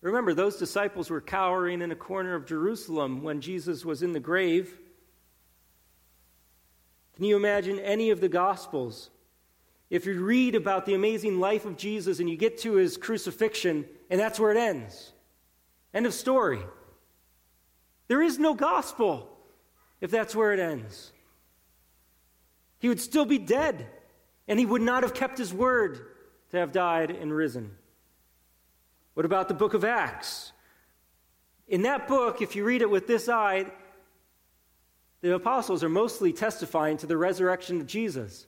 Remember, 0.00 0.34
those 0.34 0.56
disciples 0.56 1.10
were 1.10 1.20
cowering 1.20 1.80
in 1.80 1.92
a 1.92 1.96
corner 1.96 2.34
of 2.34 2.46
Jerusalem 2.46 3.22
when 3.22 3.40
Jesus 3.40 3.84
was 3.84 4.02
in 4.02 4.12
the 4.12 4.20
grave. 4.20 4.76
Can 7.16 7.24
you 7.24 7.36
imagine 7.36 7.78
any 7.78 8.10
of 8.10 8.20
the 8.20 8.28
gospels? 8.28 9.10
If 9.90 10.06
you 10.06 10.24
read 10.24 10.54
about 10.54 10.86
the 10.86 10.94
amazing 10.94 11.38
life 11.38 11.66
of 11.66 11.76
Jesus 11.76 12.18
and 12.18 12.28
you 12.28 12.36
get 12.36 12.58
to 12.58 12.74
his 12.74 12.96
crucifixion, 12.96 13.84
and 14.08 14.18
that's 14.18 14.40
where 14.40 14.50
it 14.50 14.56
ends. 14.56 15.12
End 15.92 16.06
of 16.06 16.14
story. 16.14 16.60
There 18.08 18.22
is 18.22 18.38
no 18.38 18.54
gospel 18.54 19.28
if 20.00 20.10
that's 20.10 20.34
where 20.34 20.52
it 20.52 20.60
ends. 20.60 21.12
He 22.78 22.88
would 22.88 23.00
still 23.00 23.26
be 23.26 23.38
dead, 23.38 23.86
and 24.48 24.58
he 24.58 24.66
would 24.66 24.82
not 24.82 25.02
have 25.02 25.14
kept 25.14 25.38
his 25.38 25.52
word 25.52 26.00
to 26.50 26.56
have 26.56 26.72
died 26.72 27.10
and 27.10 27.32
risen. 27.32 27.70
What 29.14 29.26
about 29.26 29.48
the 29.48 29.54
book 29.54 29.74
of 29.74 29.84
Acts? 29.84 30.52
In 31.68 31.82
that 31.82 32.08
book, 32.08 32.42
if 32.42 32.56
you 32.56 32.64
read 32.64 32.82
it 32.82 32.90
with 32.90 33.06
this 33.06 33.28
eye, 33.28 33.70
the 35.22 35.34
apostles 35.34 35.82
are 35.82 35.88
mostly 35.88 36.32
testifying 36.32 36.98
to 36.98 37.06
the 37.06 37.16
resurrection 37.16 37.80
of 37.80 37.86
Jesus. 37.86 38.46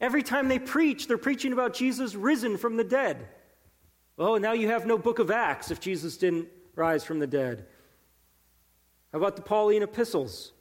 Every 0.00 0.22
time 0.22 0.48
they 0.48 0.58
preach, 0.58 1.06
they're 1.06 1.18
preaching 1.18 1.52
about 1.52 1.74
Jesus 1.74 2.14
risen 2.14 2.56
from 2.56 2.76
the 2.76 2.84
dead. 2.84 3.28
Oh, 4.18 4.38
now 4.38 4.52
you 4.52 4.68
have 4.68 4.86
no 4.86 4.96
book 4.96 5.18
of 5.18 5.30
Acts 5.30 5.70
if 5.70 5.80
Jesus 5.80 6.16
didn't 6.16 6.48
rise 6.74 7.04
from 7.04 7.18
the 7.18 7.26
dead. 7.26 7.66
How 9.12 9.18
about 9.18 9.36
the 9.36 9.42
Pauline 9.42 9.82
epistles? 9.82 10.52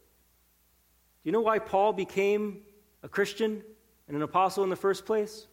Do 1.23 1.29
you 1.29 1.31
know 1.31 1.41
why 1.41 1.59
Paul 1.59 1.93
became 1.93 2.61
a 3.03 3.07
Christian 3.07 3.63
and 4.07 4.17
an 4.17 4.23
apostle 4.23 4.63
in 4.63 4.69
the 4.69 4.75
first 4.75 5.05
place? 5.05 5.47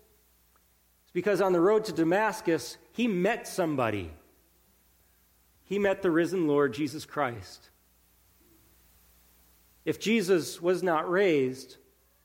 It's 1.04 1.12
because 1.12 1.40
on 1.40 1.52
the 1.52 1.60
road 1.60 1.84
to 1.84 1.92
Damascus, 1.92 2.78
he 2.92 3.06
met 3.06 3.46
somebody. 3.46 4.10
He 5.64 5.78
met 5.78 6.00
the 6.00 6.10
risen 6.10 6.48
Lord 6.48 6.72
Jesus 6.72 7.04
Christ. 7.04 7.68
If 9.88 9.98
Jesus 9.98 10.60
was 10.60 10.82
not 10.82 11.10
raised, 11.10 11.78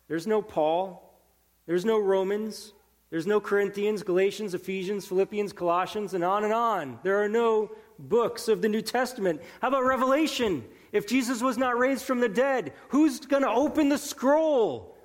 there's 0.09 0.27
no 0.27 0.41
Paul, 0.41 1.17
there's 1.65 1.85
no 1.85 1.97
Romans, 1.97 2.73
there's 3.09 3.25
no 3.25 3.39
Corinthians, 3.39 4.03
Galatians, 4.03 4.53
Ephesians, 4.53 5.05
Philippians, 5.05 5.53
Colossians, 5.53 6.13
and 6.13 6.25
on 6.25 6.43
and 6.43 6.51
on. 6.51 6.99
There 7.03 7.23
are 7.23 7.29
no 7.29 7.71
books 7.97 8.49
of 8.49 8.61
the 8.61 8.67
New 8.67 8.81
Testament. 8.81 9.41
How 9.61 9.69
about 9.69 9.85
Revelation? 9.85 10.65
If 10.91 11.07
Jesus 11.07 11.41
was 11.41 11.57
not 11.57 11.77
raised 11.77 12.03
from 12.03 12.19
the 12.19 12.27
dead, 12.27 12.73
who's 12.89 13.21
going 13.21 13.43
to 13.43 13.49
open 13.49 13.87
the 13.87 13.97
scroll? 13.97 14.97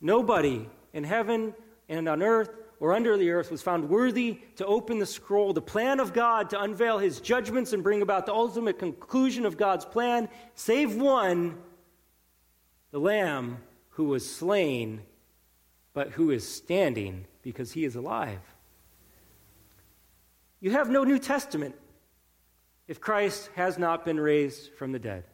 Nobody 0.00 0.68
in 0.92 1.04
heaven 1.04 1.54
and 1.88 2.08
on 2.08 2.24
earth 2.24 2.50
or 2.80 2.94
under 2.94 3.18
the 3.18 3.30
earth 3.30 3.50
was 3.50 3.60
found 3.60 3.90
worthy 3.90 4.40
to 4.56 4.64
open 4.64 4.98
the 4.98 5.06
scroll, 5.06 5.52
the 5.52 5.60
plan 5.60 6.00
of 6.00 6.14
God 6.14 6.50
to 6.50 6.60
unveil 6.60 6.98
his 6.98 7.20
judgments 7.20 7.74
and 7.74 7.82
bring 7.82 8.00
about 8.00 8.24
the 8.24 8.32
ultimate 8.32 8.78
conclusion 8.78 9.44
of 9.44 9.58
God's 9.58 9.84
plan, 9.84 10.30
save 10.54 10.96
one, 10.96 11.58
the 12.90 12.98
Lamb 12.98 13.58
who 13.90 14.04
was 14.04 14.28
slain, 14.28 15.02
but 15.92 16.08
who 16.10 16.30
is 16.30 16.48
standing 16.48 17.26
because 17.42 17.70
he 17.70 17.84
is 17.84 17.96
alive. 17.96 18.40
You 20.60 20.70
have 20.70 20.88
no 20.88 21.04
New 21.04 21.18
Testament 21.18 21.74
if 22.88 22.98
Christ 22.98 23.50
has 23.56 23.78
not 23.78 24.06
been 24.06 24.18
raised 24.18 24.72
from 24.74 24.92
the 24.92 24.98
dead. 24.98 25.24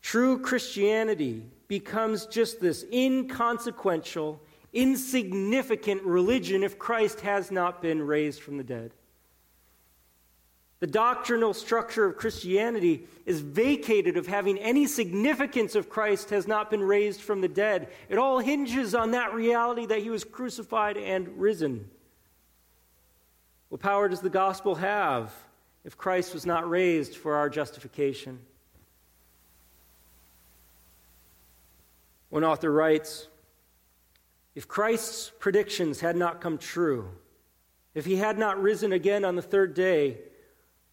True 0.00 0.38
Christianity 0.38 1.44
becomes 1.68 2.26
just 2.26 2.60
this 2.60 2.84
inconsequential, 2.92 4.40
insignificant 4.72 6.02
religion 6.02 6.62
if 6.62 6.78
Christ 6.78 7.20
has 7.20 7.50
not 7.50 7.80
been 7.80 8.02
raised 8.02 8.42
from 8.42 8.56
the 8.56 8.64
dead. 8.64 8.92
The 10.80 10.86
doctrinal 10.86 11.54
structure 11.54 12.04
of 12.04 12.16
Christianity 12.16 13.06
is 13.26 13.40
vacated 13.40 14.16
of 14.16 14.28
having 14.28 14.58
any 14.58 14.86
significance 14.86 15.74
if 15.74 15.90
Christ 15.90 16.30
has 16.30 16.46
not 16.46 16.70
been 16.70 16.82
raised 16.82 17.20
from 17.20 17.40
the 17.40 17.48
dead. 17.48 17.88
It 18.08 18.16
all 18.16 18.38
hinges 18.38 18.94
on 18.94 19.10
that 19.10 19.34
reality 19.34 19.86
that 19.86 20.02
he 20.02 20.10
was 20.10 20.22
crucified 20.22 20.96
and 20.96 21.40
risen. 21.40 21.90
What 23.70 23.80
power 23.80 24.08
does 24.08 24.20
the 24.20 24.30
gospel 24.30 24.76
have 24.76 25.34
if 25.84 25.98
Christ 25.98 26.32
was 26.32 26.46
not 26.46 26.70
raised 26.70 27.16
for 27.16 27.34
our 27.34 27.50
justification? 27.50 28.38
One 32.30 32.44
author 32.44 32.70
writes 32.70 33.28
If 34.54 34.68
Christ's 34.68 35.32
predictions 35.38 36.00
had 36.00 36.16
not 36.16 36.40
come 36.40 36.58
true, 36.58 37.10
if 37.94 38.04
he 38.04 38.16
had 38.16 38.38
not 38.38 38.60
risen 38.60 38.92
again 38.92 39.24
on 39.24 39.36
the 39.36 39.42
third 39.42 39.74
day, 39.74 40.18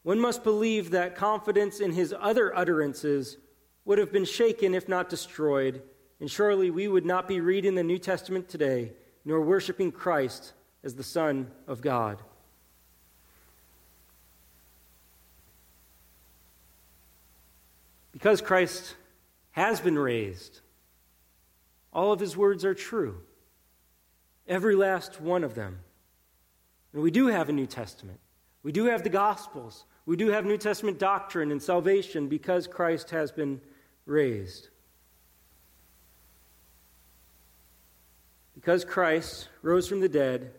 one 0.04 0.19
must 0.19 0.43
believe 0.43 0.91
that 0.91 1.15
confidence 1.15 1.80
in 1.80 1.91
his 1.91 2.13
other 2.19 2.56
utterances 2.56 3.38
would 3.86 3.98
have 3.98 4.12
been 4.12 4.26
shaken 4.26 4.74
if 4.74 4.88
not 4.88 5.10
destroyed, 5.10 5.82
and 6.19 6.30
surely 6.30 6.71
we 6.71 6.88
would 6.88 7.06
not 7.06 7.28
be 7.28 7.39
reading 7.39 7.76
the 7.76 7.84
New 7.84 7.98
Testament 7.98 8.50
today, 8.50 8.93
nor 9.24 9.41
worshiping 9.41 9.91
Christ 9.91 10.54
as 10.84 10.95
the 10.95 11.04
Son 11.04 11.52
of 11.67 11.82
God. 11.82 12.21
Because 18.12 18.41
Christ 18.41 18.95
has 19.52 19.82
been 19.82 19.98
raised, 20.00 20.62
all 21.96 22.12
of 22.12 22.20
his 22.20 22.36
words 22.36 22.66
are 22.66 22.74
true. 22.74 23.16
Every 24.48 24.76
last 24.76 25.22
one 25.22 25.46
of 25.46 25.56
them. 25.56 25.80
And 26.94 27.02
we 27.02 27.10
do 27.10 27.28
have 27.28 27.48
a 27.48 27.54
New 27.54 27.66
Testament. 27.66 28.20
We 28.64 28.74
do 28.74 28.86
have 28.86 29.02
the 29.02 29.10
Gospels. 29.10 29.86
We 30.06 30.18
do 30.18 30.28
have 30.28 30.46
New 30.46 30.58
Testament 30.58 31.00
doctrine 31.00 31.52
and 31.52 31.64
salvation 31.64 32.28
because 32.28 32.68
Christ 32.68 33.12
has 33.12 33.32
been 33.32 33.62
raised. 34.06 34.68
Because 38.56 38.84
Christ 38.84 39.48
rose 39.62 39.88
from 39.88 40.02
the 40.02 40.10
dead, 40.10 40.52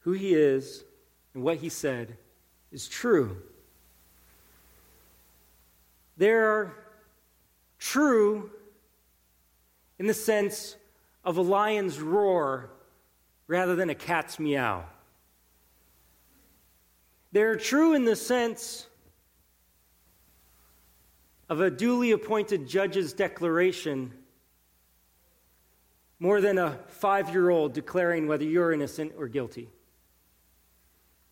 who 0.00 0.12
he 0.12 0.32
is 0.32 0.84
and 1.34 1.42
what 1.42 1.56
he 1.56 1.68
said 1.68 2.16
is 2.70 2.88
true. 2.88 3.36
They're 6.16 6.72
true 7.78 8.50
in 10.02 10.08
the 10.08 10.14
sense 10.14 10.74
of 11.22 11.36
a 11.36 11.40
lion's 11.40 12.00
roar 12.00 12.70
rather 13.46 13.76
than 13.76 13.88
a 13.88 13.94
cat's 13.94 14.40
meow. 14.40 14.84
They're 17.30 17.54
true 17.54 17.94
in 17.94 18.04
the 18.04 18.16
sense 18.16 18.88
of 21.48 21.60
a 21.60 21.70
duly 21.70 22.10
appointed 22.10 22.66
judge's 22.66 23.12
declaration 23.12 24.12
more 26.18 26.40
than 26.40 26.58
a 26.58 26.80
five 26.88 27.30
year 27.30 27.50
old 27.50 27.72
declaring 27.72 28.26
whether 28.26 28.42
you're 28.42 28.72
innocent 28.72 29.12
or 29.16 29.28
guilty. 29.28 29.68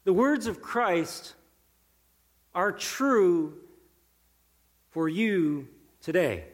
The 0.05 0.13
words 0.13 0.47
of 0.47 0.63
Christ 0.63 1.35
are 2.55 2.71
true 2.71 3.55
for 4.91 5.09
you 5.09 5.67
today. 6.01 6.45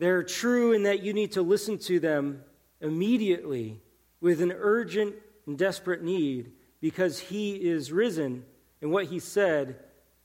They're 0.00 0.22
true 0.22 0.72
in 0.72 0.84
that 0.84 1.02
you 1.02 1.12
need 1.12 1.32
to 1.32 1.42
listen 1.42 1.76
to 1.80 2.00
them 2.00 2.42
immediately 2.80 3.82
with 4.22 4.40
an 4.40 4.50
urgent 4.50 5.14
and 5.46 5.58
desperate 5.58 6.02
need 6.02 6.52
because 6.80 7.18
He 7.18 7.52
is 7.52 7.92
risen 7.92 8.46
and 8.80 8.90
what 8.90 9.04
He 9.04 9.18
said 9.18 9.78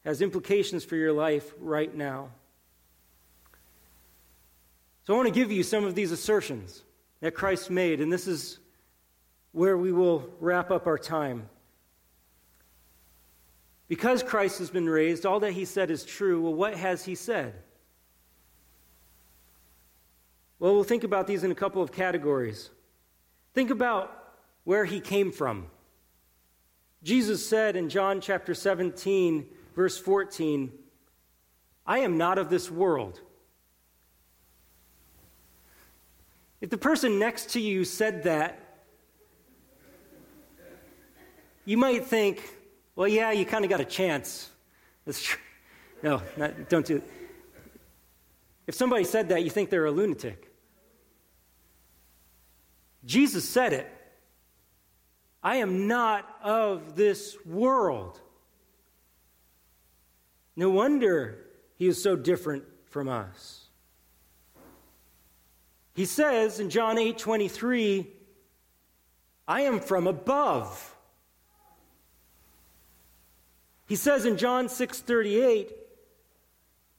has 0.05 0.21
implications 0.21 0.85
for 0.85 0.95
your 0.95 1.11
life 1.11 1.53
right 1.59 1.93
now. 1.93 2.29
So 5.03 5.13
I 5.13 5.17
want 5.17 5.27
to 5.27 5.37
give 5.37 5.51
you 5.51 5.61
some 5.61 5.83
of 5.83 5.93
these 5.93 6.13
assertions 6.13 6.81
that 7.19 7.35
Christ 7.35 7.69
made, 7.69 7.99
and 7.99 8.13
this 8.13 8.27
is 8.27 8.59
where 9.51 9.77
we 9.77 9.91
will 9.91 10.29
wrap 10.39 10.71
up 10.71 10.87
our 10.87 10.97
time. 10.97 11.49
Because 13.89 14.23
Christ 14.23 14.59
has 14.59 14.69
been 14.69 14.87
raised, 14.87 15.25
all 15.25 15.41
that 15.41 15.51
he 15.51 15.65
said 15.65 15.91
is 15.91 16.05
true. 16.05 16.41
Well, 16.41 16.53
what 16.53 16.75
has 16.75 17.03
he 17.03 17.15
said? 17.15 17.55
Well, 20.59 20.73
we'll 20.73 20.83
think 20.83 21.03
about 21.03 21.27
these 21.27 21.43
in 21.43 21.51
a 21.51 21.55
couple 21.55 21.81
of 21.81 21.91
categories. 21.91 22.69
Think 23.53 23.69
about 23.69 24.33
where 24.63 24.85
he 24.85 24.99
came 24.99 25.31
from. 25.31 25.67
Jesus 27.03 27.47
said 27.47 27.75
in 27.75 27.89
John 27.89 28.21
chapter 28.21 28.53
17, 28.53 29.45
verse 29.75 29.97
14, 29.97 30.71
I 31.85 31.99
am 31.99 32.17
not 32.17 32.37
of 32.37 32.49
this 32.49 32.71
world. 32.71 33.19
If 36.61 36.69
the 36.69 36.77
person 36.77 37.19
next 37.19 37.51
to 37.51 37.59
you 37.59 37.85
said 37.85 38.23
that, 38.23 38.59
you 41.65 41.77
might 41.77 42.05
think, 42.05 42.41
well, 42.95 43.07
yeah, 43.07 43.31
you 43.31 43.45
kind 43.45 43.65
of 43.65 43.69
got 43.69 43.81
a 43.81 43.85
chance. 43.85 44.49
That's 45.05 45.21
true. 45.21 45.41
No, 46.01 46.21
not, 46.37 46.69
don't 46.69 46.85
do 46.85 46.97
it. 46.97 47.03
If 48.67 48.75
somebody 48.75 49.03
said 49.03 49.29
that, 49.29 49.43
you 49.43 49.49
think 49.49 49.69
they're 49.69 49.85
a 49.85 49.91
lunatic. 49.91 50.51
Jesus 53.05 53.47
said 53.47 53.73
it. 53.73 53.91
I 55.43 55.57
am 55.57 55.87
not 55.87 56.27
of 56.41 56.95
this 56.95 57.37
world. 57.45 58.19
No 60.55 60.71
wonder 60.71 61.45
he 61.75 61.87
is 61.87 62.01
so 62.01 62.15
different 62.15 62.63
from 62.89 63.07
us. 63.07 63.65
He 65.93 66.05
says 66.05 66.59
in 66.59 66.69
John 66.69 66.97
8 66.97 67.17
23, 67.17 68.07
I 69.47 69.61
am 69.61 69.79
from 69.79 70.07
above. 70.07 70.95
He 73.87 73.95
says 73.95 74.25
in 74.25 74.37
John 74.37 74.67
6 74.67 74.99
38, 75.01 75.71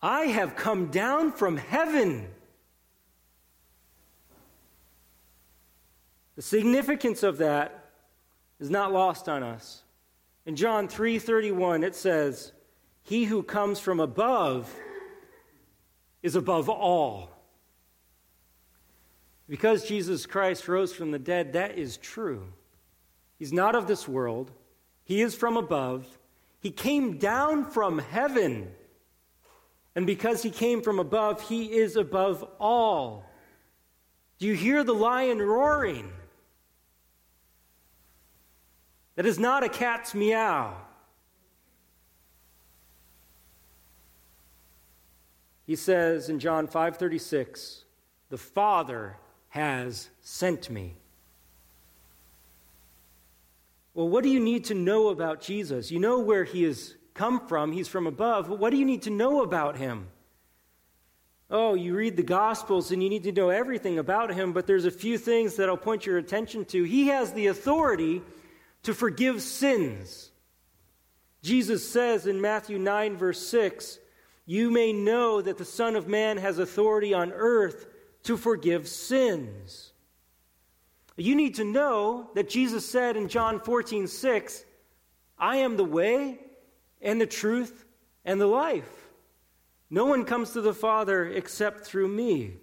I 0.07 0.27
have 0.27 0.55
come 0.55 0.87
down 0.92 1.33
from 1.33 1.57
heaven. 1.57 2.29
The 6.37 6.42
significance 6.42 7.25
of 7.25 7.38
that 7.38 7.90
is 8.61 8.71
not 8.71 8.92
lost 8.92 9.29
on 9.29 9.42
us. 9.42 9.83
In 10.45 10.55
John 10.55 10.87
3:31 10.87 11.83
it 11.83 11.97
says, 11.97 12.53
"He 13.03 13.25
who 13.25 13.42
comes 13.42 13.81
from 13.81 13.99
above 13.99 14.73
is 16.23 16.37
above 16.37 16.69
all." 16.69 17.31
Because 19.49 19.88
Jesus 19.88 20.25
Christ 20.25 20.69
rose 20.69 20.95
from 20.95 21.11
the 21.11 21.19
dead, 21.19 21.53
that 21.55 21.77
is 21.77 21.97
true. 21.97 22.53
He's 23.40 23.53
not 23.53 23.75
of 23.75 23.88
this 23.88 24.07
world, 24.07 24.53
He 25.03 25.21
is 25.21 25.35
from 25.35 25.57
above. 25.57 26.21
He 26.61 26.71
came 26.71 27.19
down 27.19 27.64
from 27.64 27.99
heaven. 27.99 28.73
And 29.97 30.07
because 30.07 30.45
He 30.45 30.51
came 30.51 30.83
from 30.83 31.01
above, 31.01 31.41
He 31.49 31.73
is 31.73 31.97
above 31.97 32.49
all. 32.61 33.29
Do 34.39 34.47
you 34.47 34.55
hear 34.55 34.85
the 34.85 34.95
lion 34.95 35.41
roaring? 35.43 36.13
That 39.17 39.27
is 39.27 39.39
not 39.39 39.65
a 39.65 39.69
cat's 39.69 40.15
meow. 40.15 40.77
He 45.67 45.75
says 45.75 46.29
in 46.29 46.39
John 46.39 46.69
5:36, 46.69 47.85
"The 48.29 48.39
Father 48.39 49.17
has 49.57 50.11
sent 50.21 50.69
me. 50.69 50.95
Well, 53.95 54.07
what 54.07 54.23
do 54.23 54.29
you 54.29 54.39
need 54.39 54.67
to 54.67 54.75
know 54.75 55.09
about 55.09 55.41
Jesus? 55.41 55.91
You 55.91 55.99
know 55.99 56.21
where 56.21 56.45
he 56.45 56.65
has 56.65 56.95
come 57.16 57.46
from, 57.46 57.72
he's 57.72 57.88
from 57.88 58.07
above. 58.07 58.48
What 58.48 58.70
do 58.70 58.76
you 58.76 58.85
need 58.85 59.02
to 59.02 59.11
know 59.11 59.42
about 59.42 59.76
him? 59.76 60.09
Oh, 61.48 61.74
you 61.74 61.94
read 61.94 62.16
the 62.16 62.22
Gospels 62.22 62.90
and 62.90 63.02
you 63.02 63.09
need 63.09 63.22
to 63.24 63.33
know 63.33 63.50
everything 63.50 63.98
about 63.98 64.35
him, 64.35 64.52
but 64.52 64.66
there's 64.66 64.85
a 64.85 64.90
few 64.90 65.16
things 65.16 65.57
that 65.57 65.68
I'll 65.68 65.76
point 65.76 66.05
your 66.05 66.18
attention 66.18 66.64
to. 66.66 66.83
He 66.83 67.09
has 67.09 67.33
the 67.33 67.46
authority 67.46 68.22
to 68.83 68.92
forgive 68.94 69.40
sins. 69.40 70.31
Jesus 71.42 71.88
says 71.88 72.26
in 72.26 72.40
Matthew 72.40 72.79
9, 72.79 73.16
verse 73.16 73.46
6, 73.46 73.98
You 74.44 74.70
may 74.70 74.92
know 74.92 75.40
that 75.40 75.59
the 75.59 75.64
Son 75.64 75.94
of 75.94 76.09
Man 76.09 76.38
has 76.38 76.59
authority 76.59 77.14
on 77.14 77.33
earth 77.33 77.87
to 78.24 78.37
forgive 78.37 78.88
sins. 78.88 79.92
You 81.16 81.37
need 81.37 81.55
to 81.55 81.64
know 81.64 82.31
that 82.35 82.50
Jesus 82.50 82.88
said 82.88 83.16
in 83.16 83.29
John 83.29 83.61
14, 83.61 84.09
6, 84.09 84.64
I 85.38 85.59
am 85.59 85.76
the 85.76 85.85
way 85.85 86.40
and 87.01 87.21
the 87.21 87.27
truth 87.27 87.85
and 88.25 88.41
the 88.41 88.47
life. 88.47 89.09
No 89.89 90.05
one 90.07 90.25
comes 90.25 90.51
to 90.51 90.61
the 90.61 90.75
Father 90.75 91.27
except 91.27 91.85
through 91.85 92.09
me. 92.09 92.55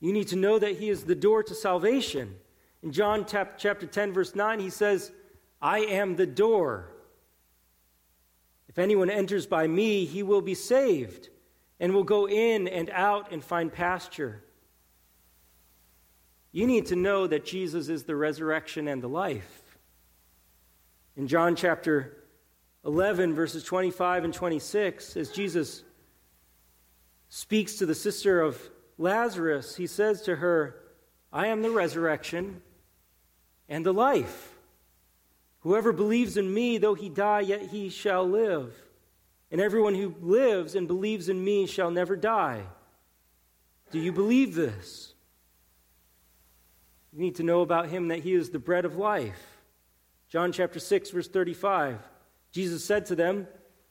You 0.00 0.12
need 0.12 0.28
to 0.28 0.36
know 0.36 0.58
that 0.58 0.78
He 0.78 0.88
is 0.88 1.04
the 1.04 1.14
door 1.14 1.42
to 1.42 1.54
salvation. 1.54 2.36
In 2.82 2.92
John 2.92 3.26
chapter 3.26 3.86
10, 3.86 4.12
verse 4.12 4.34
9, 4.34 4.60
He 4.60 4.70
says, 4.70 5.12
I 5.60 5.80
am 5.80 6.16
the 6.16 6.26
door. 6.26 6.90
If 8.68 8.78
anyone 8.78 9.10
enters 9.10 9.46
by 9.46 9.66
me, 9.66 10.04
he 10.04 10.22
will 10.22 10.42
be 10.42 10.54
saved 10.54 11.30
and 11.80 11.94
will 11.94 12.04
go 12.04 12.28
in 12.28 12.68
and 12.68 12.90
out 12.90 13.32
and 13.32 13.42
find 13.42 13.72
pasture. 13.72 14.44
You 16.52 16.66
need 16.66 16.86
to 16.86 16.96
know 16.96 17.26
that 17.26 17.44
Jesus 17.44 17.88
is 17.88 18.04
the 18.04 18.16
resurrection 18.16 18.86
and 18.88 19.02
the 19.02 19.08
life. 19.08 19.78
In 21.16 21.26
John 21.26 21.56
chapter 21.56 22.17
11, 22.88 23.34
verses 23.34 23.62
25 23.64 24.24
and 24.24 24.32
26, 24.32 25.16
as 25.16 25.30
Jesus 25.30 25.84
speaks 27.28 27.74
to 27.76 27.86
the 27.86 27.94
sister 27.94 28.40
of 28.40 28.58
Lazarus, 28.96 29.76
he 29.76 29.86
says 29.86 30.22
to 30.22 30.36
her, 30.36 30.74
I 31.30 31.48
am 31.48 31.60
the 31.60 31.70
resurrection 31.70 32.62
and 33.68 33.84
the 33.84 33.92
life. 33.92 34.54
Whoever 35.60 35.92
believes 35.92 36.38
in 36.38 36.52
me, 36.52 36.78
though 36.78 36.94
he 36.94 37.10
die, 37.10 37.40
yet 37.40 37.60
he 37.60 37.90
shall 37.90 38.26
live 38.26 38.72
and 39.50 39.60
everyone 39.60 39.94
who 39.94 40.14
lives 40.20 40.74
and 40.74 40.86
believes 40.86 41.28
in 41.28 41.44
me 41.44 41.66
shall 41.66 41.90
never 41.90 42.16
die. 42.16 42.62
Do 43.90 43.98
you 43.98 44.12
believe 44.12 44.54
this? 44.54 45.12
You 47.12 47.20
need 47.20 47.36
to 47.36 47.42
know 47.42 47.60
about 47.60 47.88
him 47.88 48.08
that 48.08 48.20
he 48.20 48.34
is 48.34 48.48
the 48.50 48.58
bread 48.58 48.86
of 48.86 48.96
life. 48.96 49.58
John 50.28 50.52
chapter 50.52 50.78
6, 50.78 51.10
verse 51.10 51.28
35. 51.28 51.98
Jesus 52.58 52.84
said 52.84 53.06
to 53.06 53.14
them, 53.14 53.46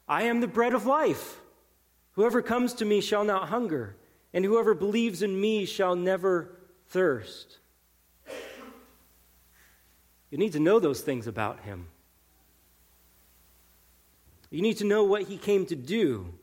I 0.09 0.23
am 0.23 0.41
the 0.41 0.47
bread 0.47 0.73
of 0.73 0.85
life. 0.85 1.39
Whoever 2.15 2.41
comes 2.41 2.73
to 2.73 2.83
me 2.83 2.99
shall 2.99 3.23
not 3.23 3.47
hunger, 3.47 3.95
and 4.33 4.43
whoever 4.43 4.73
believes 4.73 5.21
in 5.21 5.39
me 5.39 5.63
shall 5.63 5.95
never 5.95 6.59
thirst. 6.89 7.59
You 10.29 10.37
need 10.37 10.51
to 10.51 10.59
know 10.59 10.79
those 10.79 10.99
things 10.99 11.27
about 11.27 11.61
him. 11.61 11.87
You 14.49 14.61
need 14.61 14.79
to 14.79 14.85
know 14.85 15.05
what 15.05 15.21
he 15.21 15.37
came 15.37 15.65
to 15.67 15.75
do. 15.77 16.33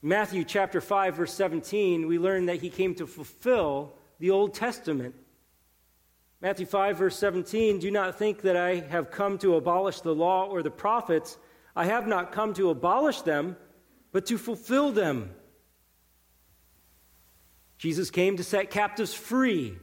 Matthew 0.00 0.44
chapter 0.44 0.80
5 0.80 1.16
verse 1.16 1.34
17, 1.34 2.06
we 2.06 2.20
learn 2.20 2.46
that 2.46 2.62
he 2.62 2.70
came 2.70 2.94
to 2.94 3.08
fulfill 3.08 3.94
the 4.20 4.30
Old 4.30 4.54
Testament. 4.54 5.16
Matthew 6.44 6.66
5, 6.66 6.98
verse 6.98 7.16
17 7.16 7.78
Do 7.78 7.90
not 7.90 8.18
think 8.18 8.42
that 8.42 8.54
I 8.54 8.80
have 8.90 9.10
come 9.10 9.38
to 9.38 9.56
abolish 9.56 10.02
the 10.02 10.14
law 10.14 10.44
or 10.44 10.62
the 10.62 10.70
prophets. 10.70 11.38
I 11.74 11.86
have 11.86 12.06
not 12.06 12.32
come 12.32 12.52
to 12.52 12.68
abolish 12.68 13.22
them, 13.22 13.56
but 14.12 14.26
to 14.26 14.36
fulfill 14.36 14.92
them. 14.92 15.30
Jesus 17.78 18.10
came 18.10 18.36
to 18.36 18.44
set 18.44 18.68
captives 18.68 19.14
free. 19.14 19.78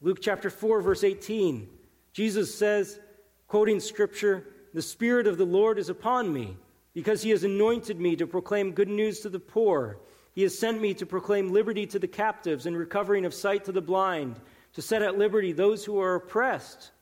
Luke 0.00 0.20
chapter 0.22 0.48
4, 0.48 0.80
verse 0.80 1.04
18. 1.04 1.68
Jesus 2.14 2.54
says, 2.54 2.98
quoting 3.46 3.78
scripture, 3.78 4.46
The 4.72 4.80
Spirit 4.80 5.26
of 5.26 5.36
the 5.36 5.44
Lord 5.44 5.78
is 5.78 5.90
upon 5.90 6.32
me, 6.32 6.56
because 6.94 7.20
he 7.20 7.28
has 7.30 7.44
anointed 7.44 8.00
me 8.00 8.16
to 8.16 8.26
proclaim 8.26 8.72
good 8.72 8.88
news 8.88 9.20
to 9.20 9.28
the 9.28 9.38
poor. 9.38 9.98
He 10.34 10.42
has 10.44 10.58
sent 10.58 10.80
me 10.80 10.94
to 10.94 11.04
proclaim 11.04 11.52
liberty 11.52 11.84
to 11.84 11.98
the 11.98 12.08
captives 12.08 12.64
and 12.64 12.78
recovering 12.78 13.26
of 13.26 13.34
sight 13.34 13.66
to 13.66 13.72
the 13.72 13.82
blind 13.82 14.40
to 14.78 14.82
set 14.82 15.02
at 15.02 15.18
liberty 15.18 15.50
those 15.50 15.84
who 15.84 16.00
are 16.00 16.14
oppressed. 16.14 16.92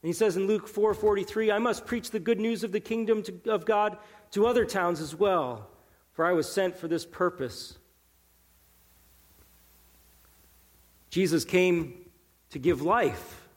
And 0.00 0.06
he 0.06 0.12
says 0.12 0.36
in 0.36 0.46
Luke 0.46 0.68
4:43, 0.68 1.50
I 1.50 1.58
must 1.58 1.86
preach 1.86 2.12
the 2.12 2.20
good 2.20 2.38
news 2.38 2.62
of 2.62 2.70
the 2.70 2.78
kingdom 2.78 3.24
to, 3.24 3.50
of 3.50 3.64
God 3.64 3.98
to 4.30 4.46
other 4.46 4.64
towns 4.64 5.00
as 5.00 5.12
well, 5.12 5.68
for 6.12 6.24
I 6.24 6.34
was 6.34 6.48
sent 6.48 6.76
for 6.76 6.86
this 6.86 7.04
purpose. 7.04 7.78
Jesus 11.10 11.44
came 11.44 12.04
to 12.50 12.60
give 12.60 12.80
life. 12.80 13.48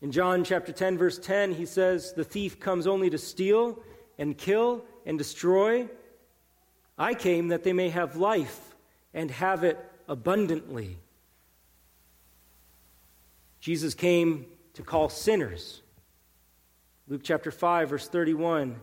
In 0.00 0.12
John 0.12 0.44
chapter 0.44 0.70
10 0.70 0.96
verse 0.96 1.18
10, 1.18 1.54
he 1.54 1.66
says, 1.66 2.12
"The 2.12 2.22
thief 2.22 2.60
comes 2.60 2.86
only 2.86 3.10
to 3.10 3.18
steal 3.18 3.82
and 4.16 4.38
kill 4.38 4.84
and 5.04 5.18
destroy. 5.18 5.88
I 6.96 7.14
came 7.14 7.48
that 7.48 7.64
they 7.64 7.72
may 7.72 7.88
have 7.88 8.14
life 8.14 8.76
and 9.12 9.28
have 9.32 9.64
it 9.64 9.76
abundantly." 10.06 11.00
Jesus 13.64 13.94
came 13.94 14.44
to 14.74 14.82
call 14.82 15.08
sinners. 15.08 15.80
Luke 17.08 17.22
chapter 17.24 17.50
5, 17.50 17.88
verse 17.88 18.06
31. 18.06 18.76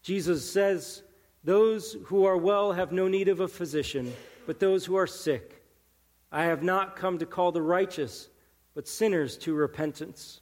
Jesus 0.00 0.50
says, 0.50 1.02
Those 1.44 1.94
who 2.06 2.24
are 2.24 2.38
well 2.38 2.72
have 2.72 2.90
no 2.90 3.06
need 3.06 3.28
of 3.28 3.40
a 3.40 3.48
physician, 3.48 4.14
but 4.46 4.60
those 4.60 4.86
who 4.86 4.96
are 4.96 5.06
sick. 5.06 5.62
I 6.32 6.44
have 6.44 6.62
not 6.62 6.96
come 6.96 7.18
to 7.18 7.26
call 7.26 7.52
the 7.52 7.60
righteous, 7.60 8.30
but 8.74 8.88
sinners 8.88 9.36
to 9.40 9.52
repentance. 9.52 10.40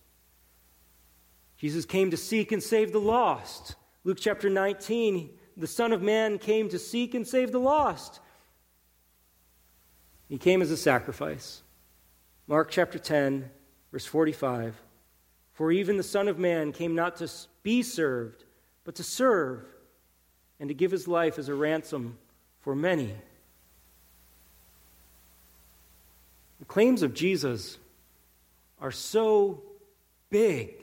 Jesus 1.58 1.84
came 1.84 2.12
to 2.12 2.16
seek 2.16 2.52
and 2.52 2.62
save 2.62 2.92
the 2.92 3.00
lost. 3.00 3.74
Luke 4.04 4.18
chapter 4.20 4.48
19, 4.48 5.28
the 5.56 5.66
Son 5.66 5.92
of 5.92 6.02
Man 6.02 6.38
came 6.38 6.68
to 6.68 6.78
seek 6.78 7.14
and 7.14 7.26
save 7.26 7.50
the 7.50 7.58
lost. 7.58 8.20
He 10.28 10.38
came 10.38 10.62
as 10.62 10.70
a 10.70 10.76
sacrifice. 10.76 11.64
Mark 12.46 12.70
chapter 12.70 13.00
10, 13.00 13.50
Verse 13.96 14.04
45 14.04 14.78
For 15.54 15.72
even 15.72 15.96
the 15.96 16.02
Son 16.02 16.28
of 16.28 16.38
Man 16.38 16.70
came 16.70 16.94
not 16.94 17.16
to 17.16 17.32
be 17.62 17.80
served, 17.80 18.44
but 18.84 18.96
to 18.96 19.02
serve, 19.02 19.64
and 20.60 20.68
to 20.68 20.74
give 20.74 20.90
his 20.90 21.08
life 21.08 21.38
as 21.38 21.48
a 21.48 21.54
ransom 21.54 22.18
for 22.60 22.76
many. 22.76 23.14
The 26.58 26.66
claims 26.66 27.00
of 27.02 27.14
Jesus 27.14 27.78
are 28.82 28.92
so 28.92 29.62
big 30.28 30.74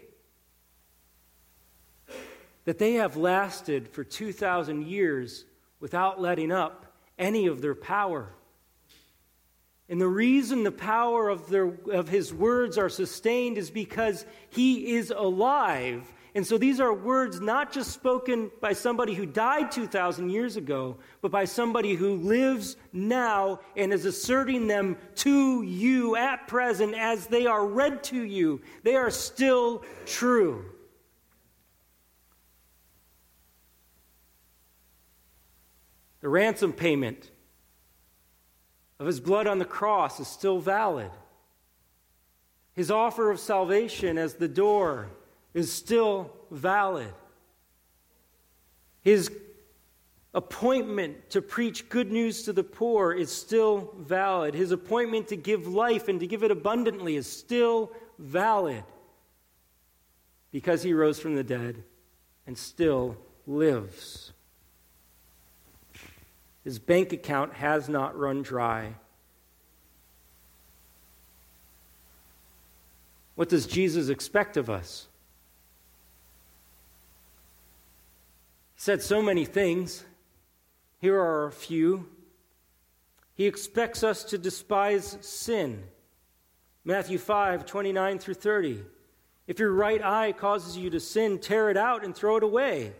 that 2.66 2.80
they 2.80 2.94
have 2.94 3.16
lasted 3.16 3.90
for 3.90 4.04
2,000 4.04 4.88
years 4.88 5.46
without 5.80 6.20
letting 6.20 6.52
up 6.52 6.96
any 7.20 7.46
of 7.46 7.62
their 7.62 7.76
power. 7.76 8.30
And 9.94 10.02
the 10.02 10.08
reason 10.08 10.64
the 10.64 10.72
power 10.72 11.30
of, 11.30 11.52
their, 11.52 11.72
of 11.92 12.10
his 12.10 12.34
words 12.34 12.80
are 12.80 12.90
sustained 12.90 13.60
is 13.60 13.70
because 13.70 14.26
he 14.50 14.96
is 14.96 15.14
alive. 15.16 16.12
And 16.34 16.48
so 16.48 16.58
these 16.58 16.80
are 16.80 16.92
words 16.92 17.40
not 17.40 17.72
just 17.72 17.92
spoken 17.92 18.50
by 18.60 18.74
somebody 18.74 19.14
who 19.14 19.28
died 19.28 19.72
2,000 19.72 20.32
years 20.32 20.58
ago, 20.58 20.98
but 21.22 21.30
by 21.30 21.46
somebody 21.46 21.94
who 21.94 22.16
lives 22.16 22.76
now 22.92 23.60
and 23.78 23.94
is 23.94 24.06
asserting 24.06 24.66
them 24.66 24.98
to 25.18 25.62
you 25.62 26.16
at 26.16 26.48
present 26.48 26.96
as 26.96 27.28
they 27.28 27.46
are 27.46 27.64
read 27.64 28.04
to 28.06 28.24
you. 28.24 28.62
They 28.82 28.96
are 28.96 29.12
still 29.12 29.84
true. 30.08 30.66
The 36.22 36.30
ransom 36.30 36.74
payment 36.74 37.30
of 39.00 39.08
his 39.08 39.20
blood 39.20 39.48
on 39.48 39.60
the 39.60 39.66
cross 39.66 40.20
is 40.20 40.28
still 40.28 40.60
valid. 40.60 41.12
His 42.74 42.90
offer 42.90 43.30
of 43.30 43.40
salvation 43.40 44.18
as 44.18 44.36
the 44.36 44.48
door 44.48 45.10
is 45.54 45.72
still 45.72 46.32
valid. 46.50 47.14
His 49.02 49.32
appointment 50.34 51.30
to 51.30 51.42
preach 51.42 51.90
good 51.90 52.12
news 52.12 52.44
to 52.44 52.54
the 52.54 52.64
poor 52.64 53.14
is 53.14 53.32
still 53.32 53.94
valid. 54.00 54.56
His 54.56 54.72
appointment 54.72 55.28
to 55.28 55.36
give 55.36 55.68
life 55.68 56.08
and 56.08 56.20
to 56.20 56.28
give 56.28 56.44
it 56.44 56.52
abundantly 56.52 57.16
is 57.16 57.28
still 57.28 57.92
valid 58.18 58.84
because 60.52 60.82
he 60.82 60.94
rose 60.94 61.20
from 61.20 61.36
the 61.36 61.44
dead 61.44 61.84
and 62.48 62.58
still 62.58 63.18
lives. 63.46 64.23
His 66.64 66.80
bank 66.80 67.12
account 67.12 67.54
has 67.54 67.90
not 67.90 68.18
run 68.18 68.42
dry. 68.42 68.96
What 73.36 73.50
does 73.50 73.66
Jesus 73.66 74.10
expect 74.10 74.58
of 74.58 74.70
us? 74.70 75.08
He 78.76 78.82
said 78.82 79.02
so 79.02 79.22
many 79.22 79.46
things. 79.46 80.06
Here 81.00 81.20
are 81.20 81.48
a 81.48 81.52
few. 81.52 82.08
He 83.36 83.46
expects 83.46 84.04
us 84.04 84.24
to 84.26 84.38
despise 84.38 85.18
sin. 85.22 85.84
Matthew 86.86 87.18
5, 87.18 87.66
29 87.66 88.20
through 88.20 88.34
30. 88.36 88.84
If 89.48 89.60
your 89.60 89.72
right 89.72 90.02
eye 90.02 90.32
causes 90.32 90.78
you 90.78 90.90
to 90.92 91.00
sin, 91.00 91.40
tear 91.40 91.70
it 91.70 91.78
out 91.78 92.06
and 92.06 92.16
throw 92.16 92.38
it 92.38 92.44
away. 92.44 92.94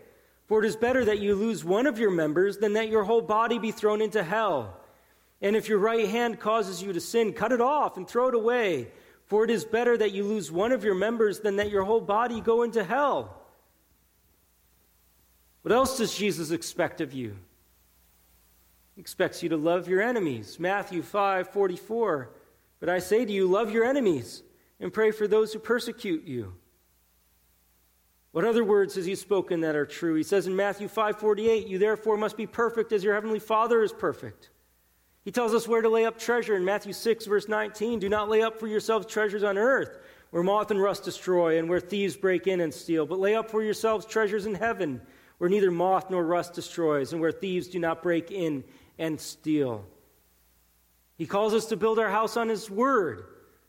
For 0.46 0.62
it 0.62 0.66
is 0.66 0.76
better 0.76 1.04
that 1.04 1.20
you 1.20 1.34
lose 1.34 1.64
one 1.64 1.86
of 1.86 1.98
your 1.98 2.10
members 2.10 2.58
than 2.58 2.74
that 2.74 2.88
your 2.88 3.04
whole 3.04 3.22
body 3.22 3.58
be 3.58 3.70
thrown 3.70 4.02
into 4.02 4.22
hell. 4.22 4.78
And 5.40 5.56
if 5.56 5.68
your 5.68 5.78
right 5.78 6.08
hand 6.08 6.38
causes 6.38 6.82
you 6.82 6.92
to 6.92 7.00
sin, 7.00 7.32
cut 7.32 7.52
it 7.52 7.60
off 7.60 7.96
and 7.96 8.06
throw 8.06 8.28
it 8.28 8.34
away. 8.34 8.88
For 9.26 9.44
it 9.44 9.50
is 9.50 9.64
better 9.64 9.96
that 9.96 10.12
you 10.12 10.24
lose 10.24 10.52
one 10.52 10.72
of 10.72 10.84
your 10.84 10.94
members 10.94 11.40
than 11.40 11.56
that 11.56 11.70
your 11.70 11.84
whole 11.84 12.00
body 12.00 12.40
go 12.40 12.62
into 12.62 12.84
hell. 12.84 13.40
What 15.62 15.72
else 15.72 15.96
does 15.96 16.14
Jesus 16.14 16.50
expect 16.50 17.00
of 17.00 17.14
you? 17.14 17.36
He 18.94 19.00
expects 19.00 19.42
you 19.42 19.48
to 19.48 19.56
love 19.56 19.88
your 19.88 20.02
enemies. 20.02 20.60
Matthew 20.60 21.02
5 21.02 21.48
44. 21.48 22.30
But 22.80 22.88
I 22.90 22.98
say 22.98 23.24
to 23.24 23.32
you, 23.32 23.46
love 23.46 23.72
your 23.72 23.84
enemies 23.84 24.42
and 24.78 24.92
pray 24.92 25.10
for 25.10 25.26
those 25.26 25.52
who 25.52 25.58
persecute 25.58 26.24
you. 26.26 26.52
What 28.34 28.44
other 28.44 28.64
words 28.64 28.96
has 28.96 29.06
he 29.06 29.14
spoken 29.14 29.60
that 29.60 29.76
are 29.76 29.86
true? 29.86 30.14
He 30.16 30.24
says 30.24 30.48
in 30.48 30.56
Matthew 30.56 30.88
5:48, 30.88 31.68
"You 31.68 31.78
therefore 31.78 32.16
must 32.16 32.36
be 32.36 32.48
perfect 32.48 32.90
as 32.90 33.04
your 33.04 33.14
heavenly 33.14 33.38
Father 33.38 33.80
is 33.80 33.92
perfect." 33.92 34.50
He 35.24 35.30
tells 35.30 35.54
us 35.54 35.68
where 35.68 35.82
to 35.82 35.88
lay 35.88 36.04
up 36.04 36.18
treasure 36.18 36.56
in 36.56 36.64
Matthew 36.64 36.94
6 36.94 37.26
verse 37.26 37.46
19, 37.46 38.00
"Do 38.00 38.08
not 38.08 38.28
lay 38.28 38.42
up 38.42 38.58
for 38.58 38.66
yourselves 38.66 39.06
treasures 39.06 39.44
on 39.44 39.56
earth, 39.56 40.00
where 40.30 40.42
moth 40.42 40.72
and 40.72 40.82
rust 40.82 41.04
destroy 41.04 41.56
and 41.58 41.68
where 41.68 41.78
thieves 41.78 42.16
break 42.16 42.48
in 42.48 42.60
and 42.60 42.74
steal, 42.74 43.06
but 43.06 43.20
lay 43.20 43.36
up 43.36 43.48
for 43.48 43.62
yourselves 43.62 44.04
treasures 44.04 44.46
in 44.46 44.56
heaven, 44.56 45.00
where 45.38 45.48
neither 45.48 45.70
moth 45.70 46.10
nor 46.10 46.24
rust 46.24 46.54
destroys 46.54 47.12
and 47.12 47.22
where 47.22 47.30
thieves 47.30 47.68
do 47.68 47.78
not 47.78 48.02
break 48.02 48.32
in 48.32 48.64
and 48.98 49.20
steal." 49.20 49.86
He 51.16 51.24
calls 51.24 51.54
us 51.54 51.66
to 51.66 51.76
build 51.76 52.00
our 52.00 52.10
house 52.10 52.36
on 52.36 52.48
his 52.48 52.68
word. 52.68 53.26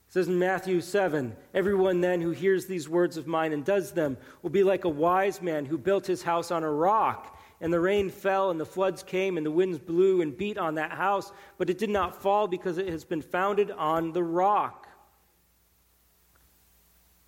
Says 0.10 0.28
in 0.28 0.40
Matthew 0.40 0.82
7 0.82 1.36
Everyone 1.54 2.02
then 2.02 2.22
who 2.22 2.32
hears 2.32 2.66
these 2.66 2.88
words 2.88 3.18
of 3.18 3.28
mine 3.28 3.54
and 3.54 3.66
does 3.66 3.92
them 3.92 4.18
will 4.42 4.50
be 4.50 4.64
like 4.64 4.86
a 4.86 4.90
wise 4.90 5.42
man 5.42 5.66
who 5.66 5.78
built 5.78 6.08
his 6.08 6.24
house 6.24 6.52
on 6.52 6.64
a 6.64 6.72
rock. 6.72 7.38
And 7.62 7.72
the 7.72 7.80
rain 7.80 8.10
fell, 8.10 8.52
and 8.52 8.60
the 8.60 8.66
floods 8.66 9.02
came, 9.02 9.38
and 9.38 9.46
the 9.46 9.52
winds 9.52 9.80
blew 9.80 10.22
and 10.22 10.38
beat 10.38 10.58
on 10.58 10.76
that 10.76 10.92
house, 10.92 11.32
but 11.58 11.70
it 11.70 11.78
did 11.78 11.90
not 11.90 12.22
fall 12.22 12.48
because 12.48 12.78
it 12.78 12.90
has 12.90 13.06
been 13.06 13.22
founded 13.22 13.72
on 13.72 14.12
the 14.12 14.24
rock. 14.24 14.88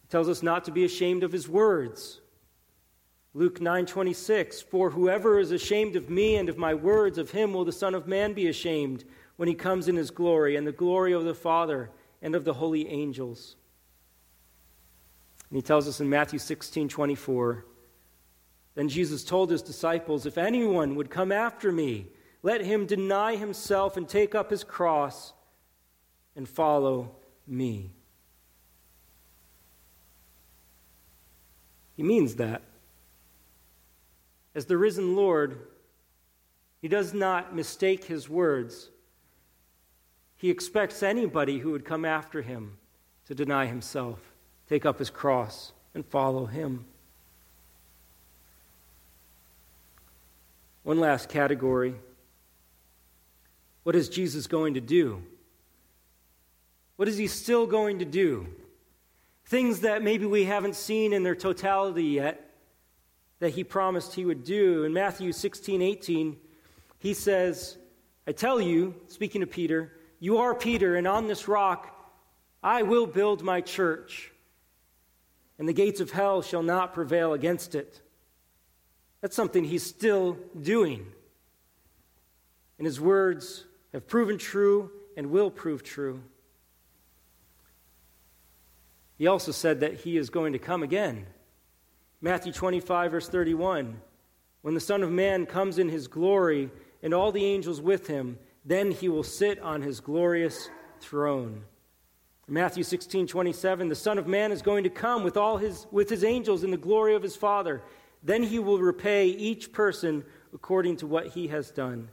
It 0.03 0.11
tells 0.11 0.27
us 0.27 0.43
not 0.43 0.65
to 0.65 0.71
be 0.71 0.83
ashamed 0.83 1.23
of 1.23 1.31
his 1.31 1.47
words. 1.47 2.19
Luke 3.33 3.59
9:26 3.59 4.61
For 4.63 4.89
whoever 4.89 5.39
is 5.39 5.51
ashamed 5.51 5.95
of 5.95 6.09
me 6.09 6.35
and 6.35 6.49
of 6.49 6.57
my 6.57 6.73
words 6.73 7.17
of 7.17 7.31
him 7.31 7.53
will 7.53 7.65
the 7.65 7.71
son 7.71 7.93
of 7.93 8.07
man 8.07 8.33
be 8.33 8.47
ashamed 8.47 9.03
when 9.35 9.47
he 9.47 9.53
comes 9.53 9.87
in 9.87 9.95
his 9.95 10.11
glory 10.11 10.55
and 10.55 10.65
the 10.65 10.71
glory 10.71 11.13
of 11.13 11.23
the 11.23 11.35
Father 11.35 11.91
and 12.21 12.35
of 12.35 12.45
the 12.45 12.53
holy 12.53 12.87
angels. 12.87 13.55
And 15.49 15.57
he 15.57 15.61
tells 15.61 15.87
us 15.87 15.99
in 15.99 16.09
Matthew 16.09 16.39
16 16.39 16.89
24, 16.89 17.65
then 18.75 18.89
Jesus 18.89 19.23
told 19.23 19.49
his 19.49 19.61
disciples, 19.61 20.25
If 20.25 20.37
anyone 20.37 20.95
would 20.95 21.09
come 21.09 21.31
after 21.31 21.71
me, 21.71 22.07
let 22.43 22.61
him 22.61 22.85
deny 22.85 23.35
himself 23.35 23.97
and 23.97 24.07
take 24.07 24.35
up 24.35 24.51
his 24.51 24.63
cross 24.63 25.33
and 26.35 26.47
follow 26.47 27.15
me. 27.47 27.91
He 31.95 32.03
means 32.03 32.35
that. 32.35 32.61
As 34.53 34.65
the 34.65 34.77
risen 34.77 35.15
Lord, 35.15 35.59
he 36.81 36.87
does 36.87 37.13
not 37.13 37.55
mistake 37.55 38.05
his 38.05 38.29
words. 38.29 38.89
He 40.37 40.49
expects 40.49 41.01
anybody 41.01 41.59
who 41.59 41.71
would 41.71 41.83
come 41.83 42.05
after 42.05 42.41
him 42.41 42.77
to 43.25 43.35
deny 43.35 43.65
himself, 43.65 44.19
take 44.69 44.85
up 44.85 44.99
his 44.99 45.09
cross, 45.09 45.73
and 45.93 46.05
follow 46.05 46.45
him. 46.45 46.85
One 50.83 50.99
last 50.99 51.27
category. 51.27 51.95
What 53.83 53.95
is 53.95 54.09
Jesus 54.09 54.47
going 54.47 54.75
to 54.75 54.81
do? 54.81 55.23
What 56.97 57.07
is 57.07 57.17
he 57.17 57.27
still 57.27 57.65
going 57.65 57.99
to 57.99 58.05
do? 58.05 58.47
Things 59.45 59.81
that 59.81 60.03
maybe 60.03 60.25
we 60.25 60.45
haven't 60.45 60.75
seen 60.75 61.13
in 61.13 61.23
their 61.23 61.35
totality 61.35 62.03
yet 62.03 62.43
that 63.39 63.51
he 63.51 63.63
promised 63.63 64.13
he 64.13 64.25
would 64.25 64.43
do. 64.43 64.83
In 64.83 64.93
Matthew 64.93 65.31
16, 65.31 65.81
18, 65.81 66.37
he 66.99 67.13
says, 67.13 67.77
I 68.25 68.31
tell 68.31 68.59
you, 68.59 68.95
speaking 69.07 69.41
to 69.41 69.47
Peter, 69.47 69.91
you 70.19 70.37
are 70.37 70.55
Peter, 70.55 70.95
and 70.95 71.07
on 71.07 71.27
this 71.27 71.47
rock 71.47 71.93
I 72.63 72.83
will 72.83 73.05
build 73.05 73.43
my 73.43 73.61
church, 73.61 74.31
and 75.59 75.67
the 75.67 75.73
gates 75.73 75.99
of 75.99 76.11
hell 76.11 76.41
shall 76.41 76.63
not 76.63 76.93
prevail 76.93 77.33
against 77.33 77.75
it. 77.75 78.01
That's 79.21 79.35
something 79.35 79.63
he's 79.63 79.83
still 79.83 80.37
doing. 80.59 81.05
And 82.77 82.85
his 82.85 83.01
words 83.01 83.65
have 83.93 84.07
proven 84.07 84.37
true 84.37 84.91
and 85.15 85.31
will 85.31 85.49
prove 85.49 85.83
true. 85.83 86.21
He 89.17 89.25
also 89.25 89.51
said 89.51 89.79
that 89.79 89.95
he 89.95 90.17
is 90.17 90.29
going 90.29 90.53
to 90.53 90.59
come 90.59 90.83
again. 90.83 91.25
Matthew 92.21 92.51
25, 92.51 93.11
verse 93.11 93.27
31. 93.29 93.99
When 94.61 94.73
the 94.73 94.79
Son 94.79 95.01
of 95.01 95.11
Man 95.11 95.45
comes 95.45 95.79
in 95.79 95.89
his 95.89 96.07
glory 96.07 96.69
and 97.01 97.13
all 97.13 97.31
the 97.31 97.45
angels 97.45 97.81
with 97.81 98.07
him, 98.07 98.37
then 98.67 98.91
he 98.91 99.07
will 99.07 99.23
sit 99.23 99.59
on 99.59 99.81
his 99.81 100.01
glorious 100.01 100.69
throne. 100.99 101.63
Matthew 102.49 102.83
16, 102.83 103.27
27, 103.27 103.87
the 103.87 103.95
Son 103.95 104.17
of 104.17 104.27
Man 104.27 104.51
is 104.51 104.61
going 104.61 104.83
to 104.83 104.89
come 104.89 105.23
with 105.23 105.37
all 105.37 105.57
his 105.57 105.87
with 105.91 106.09
his 106.09 106.23
angels 106.23 106.63
in 106.63 106.71
the 106.71 106.77
glory 106.77 107.15
of 107.15 107.23
his 107.23 107.35
Father. 107.35 107.81
Then 108.23 108.43
he 108.43 108.59
will 108.59 108.79
repay 108.79 109.27
each 109.27 109.71
person 109.71 110.23
according 110.53 110.97
to 110.97 111.07
what 111.07 111.27
he 111.27 111.47
has 111.47 111.71
done. 111.71 112.09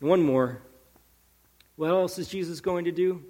One 0.00 0.22
more. 0.22 0.60
What 1.76 1.90
else 1.90 2.18
is 2.18 2.28
Jesus 2.28 2.60
going 2.60 2.84
to 2.84 2.92
do? 2.92 3.22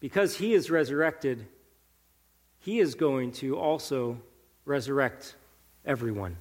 Because 0.00 0.36
he 0.36 0.54
is 0.54 0.70
resurrected, 0.70 1.46
he 2.58 2.80
is 2.80 2.94
going 2.94 3.32
to 3.32 3.56
also 3.56 4.20
resurrect 4.64 5.36
everyone. 5.84 6.36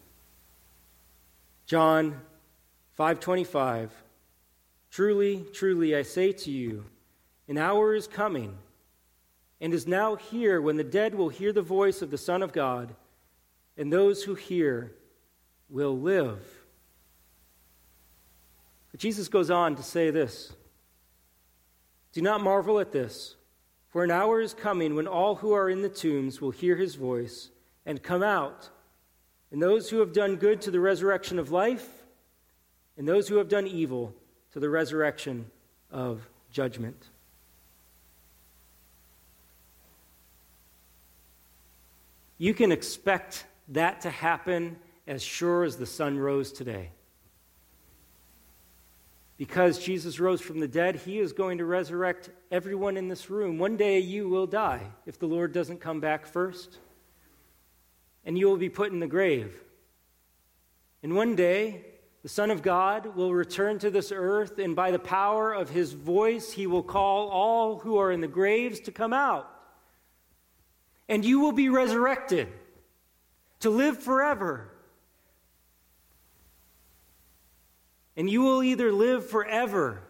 John 1.71 2.19
5:25 2.99 3.91
Truly, 4.89 5.45
truly 5.53 5.95
I 5.95 6.01
say 6.01 6.33
to 6.33 6.51
you, 6.51 6.83
an 7.47 7.57
hour 7.57 7.95
is 7.95 8.07
coming 8.07 8.57
and 9.61 9.73
is 9.73 9.87
now 9.87 10.17
here 10.17 10.59
when 10.59 10.75
the 10.75 10.83
dead 10.83 11.15
will 11.15 11.29
hear 11.29 11.53
the 11.53 11.61
voice 11.61 12.01
of 12.01 12.11
the 12.11 12.17
Son 12.17 12.43
of 12.43 12.51
God, 12.51 12.93
and 13.77 13.89
those 13.89 14.25
who 14.25 14.35
hear 14.35 14.91
will 15.69 15.97
live. 15.97 16.41
But 18.91 18.99
Jesus 18.99 19.29
goes 19.29 19.49
on 19.49 19.77
to 19.77 19.83
say 19.83 20.11
this 20.11 20.51
Do 22.11 22.21
not 22.21 22.43
marvel 22.43 22.81
at 22.81 22.91
this, 22.91 23.37
for 23.87 24.03
an 24.03 24.11
hour 24.11 24.41
is 24.41 24.53
coming 24.53 24.93
when 24.93 25.07
all 25.07 25.35
who 25.35 25.53
are 25.53 25.69
in 25.69 25.83
the 25.83 25.87
tombs 25.87 26.41
will 26.41 26.51
hear 26.51 26.75
his 26.75 26.95
voice 26.95 27.49
and 27.85 28.03
come 28.03 28.23
out 28.23 28.69
and 29.51 29.61
those 29.61 29.89
who 29.89 29.99
have 29.99 30.13
done 30.13 30.37
good 30.37 30.61
to 30.61 30.71
the 30.71 30.79
resurrection 30.79 31.37
of 31.37 31.51
life, 31.51 31.87
and 32.97 33.07
those 33.07 33.27
who 33.27 33.37
have 33.37 33.49
done 33.49 33.67
evil 33.67 34.13
to 34.53 34.59
the 34.59 34.69
resurrection 34.69 35.45
of 35.91 36.27
judgment. 36.51 37.09
You 42.37 42.53
can 42.53 42.71
expect 42.71 43.45
that 43.69 44.01
to 44.01 44.09
happen 44.09 44.77
as 45.07 45.21
sure 45.21 45.63
as 45.63 45.77
the 45.77 45.85
sun 45.85 46.17
rose 46.17 46.51
today. 46.51 46.89
Because 49.37 49.79
Jesus 49.79 50.19
rose 50.19 50.41
from 50.41 50.59
the 50.59 50.67
dead, 50.67 50.95
he 50.95 51.19
is 51.19 51.33
going 51.33 51.57
to 51.57 51.65
resurrect 51.65 52.29
everyone 52.51 52.97
in 52.97 53.07
this 53.07 53.29
room. 53.29 53.57
One 53.57 53.77
day 53.77 53.99
you 53.99 54.29
will 54.29 54.47
die 54.47 54.87
if 55.05 55.17
the 55.17 55.25
Lord 55.25 55.51
doesn't 55.51 55.79
come 55.79 55.99
back 55.99 56.25
first 56.25 56.77
and 58.25 58.37
you 58.37 58.47
will 58.47 58.57
be 58.57 58.69
put 58.69 58.91
in 58.91 58.99
the 58.99 59.07
grave. 59.07 59.61
And 61.03 61.15
one 61.15 61.35
day, 61.35 61.85
the 62.23 62.29
Son 62.29 62.51
of 62.51 62.61
God 62.61 63.15
will 63.15 63.33
return 63.33 63.79
to 63.79 63.89
this 63.89 64.11
earth, 64.13 64.59
and 64.59 64.75
by 64.75 64.91
the 64.91 64.99
power 64.99 65.51
of 65.53 65.69
his 65.69 65.93
voice, 65.93 66.51
he 66.51 66.67
will 66.67 66.83
call 66.83 67.29
all 67.29 67.79
who 67.79 67.97
are 67.97 68.11
in 68.11 68.21
the 68.21 68.27
graves 68.27 68.79
to 68.81 68.91
come 68.91 69.13
out. 69.13 69.49
And 71.09 71.25
you 71.25 71.39
will 71.39 71.51
be 71.51 71.69
resurrected 71.69 72.47
to 73.61 73.69
live 73.69 73.97
forever. 73.97 74.69
And 78.15 78.29
you 78.29 78.41
will 78.41 78.61
either 78.61 78.91
live 78.91 79.27
forever 79.27 80.03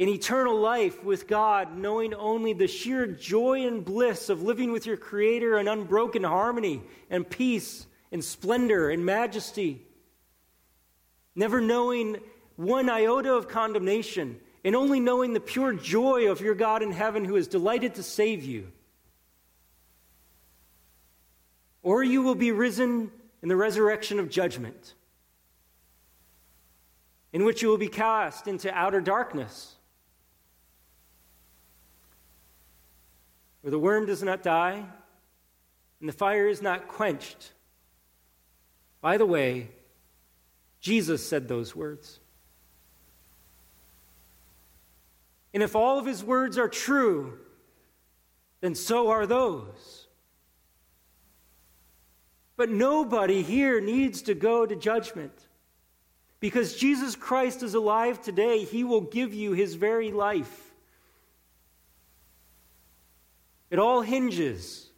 in 0.00 0.08
eternal 0.08 0.58
life 0.58 1.04
with 1.04 1.28
God, 1.28 1.76
knowing 1.76 2.14
only 2.14 2.54
the 2.54 2.66
sheer 2.66 3.06
joy 3.06 3.66
and 3.66 3.84
bliss 3.84 4.30
of 4.30 4.42
living 4.42 4.72
with 4.72 4.86
your 4.86 4.96
Creator 4.96 5.58
in 5.58 5.68
unbroken 5.68 6.24
harmony 6.24 6.80
and 7.10 7.28
peace 7.28 7.86
and 8.10 8.24
splendor 8.24 8.88
and 8.88 9.04
majesty. 9.04 9.82
Never 11.34 11.60
knowing 11.60 12.16
one 12.56 12.88
iota 12.88 13.34
of 13.34 13.48
condemnation 13.48 14.40
and 14.64 14.74
only 14.74 15.00
knowing 15.00 15.34
the 15.34 15.38
pure 15.38 15.74
joy 15.74 16.30
of 16.30 16.40
your 16.40 16.54
God 16.54 16.82
in 16.82 16.92
heaven 16.92 17.26
who 17.26 17.36
is 17.36 17.46
delighted 17.46 17.96
to 17.96 18.02
save 18.02 18.42
you. 18.42 18.72
Or 21.82 22.02
you 22.02 22.22
will 22.22 22.34
be 22.34 22.52
risen 22.52 23.12
in 23.42 23.50
the 23.50 23.56
resurrection 23.56 24.18
of 24.18 24.30
judgment, 24.30 24.94
in 27.34 27.44
which 27.44 27.60
you 27.60 27.68
will 27.68 27.76
be 27.76 27.88
cast 27.88 28.48
into 28.48 28.72
outer 28.72 29.02
darkness 29.02 29.76
where 33.60 33.70
the 33.70 33.78
worm 33.78 34.06
does 34.06 34.22
not 34.22 34.42
die 34.42 34.84
and 36.00 36.08
the 36.08 36.12
fire 36.12 36.48
is 36.48 36.62
not 36.62 36.88
quenched. 36.88 37.52
By 39.00 39.16
the 39.16 39.26
way, 39.26 39.68
Jesus 40.80 41.26
said 41.26 41.48
those 41.48 41.76
words. 41.76 42.20
And 45.52 45.62
if 45.62 45.74
all 45.74 45.98
of 45.98 46.06
his 46.06 46.22
words 46.22 46.58
are 46.58 46.68
true, 46.68 47.38
then 48.60 48.74
so 48.74 49.10
are 49.10 49.26
those. 49.26 50.06
But 52.56 52.70
nobody 52.70 53.42
here 53.42 53.80
needs 53.80 54.22
to 54.22 54.34
go 54.34 54.66
to 54.66 54.76
judgment. 54.76 55.32
Because 56.40 56.76
Jesus 56.76 57.16
Christ 57.16 57.62
is 57.62 57.74
alive 57.74 58.22
today, 58.22 58.64
he 58.64 58.84
will 58.84 59.00
give 59.02 59.34
you 59.34 59.52
his 59.52 59.74
very 59.74 60.10
life. 60.10 60.69
It 63.70 63.78
all 63.78 64.02
hinges 64.02 64.88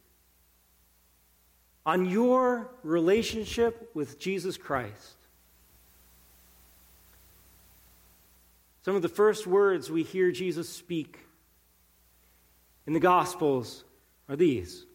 on 1.85 2.05
your 2.05 2.71
relationship 2.83 3.91
with 3.93 4.19
Jesus 4.19 4.57
Christ. 4.57 5.15
Some 8.83 8.95
of 8.95 9.01
the 9.01 9.09
first 9.09 9.47
words 9.47 9.89
we 9.89 10.03
hear 10.03 10.31
Jesus 10.31 10.67
speak 10.67 11.19
in 12.85 12.93
the 12.93 12.99
Gospels 12.99 13.83
are 14.27 14.35
these 14.35 14.85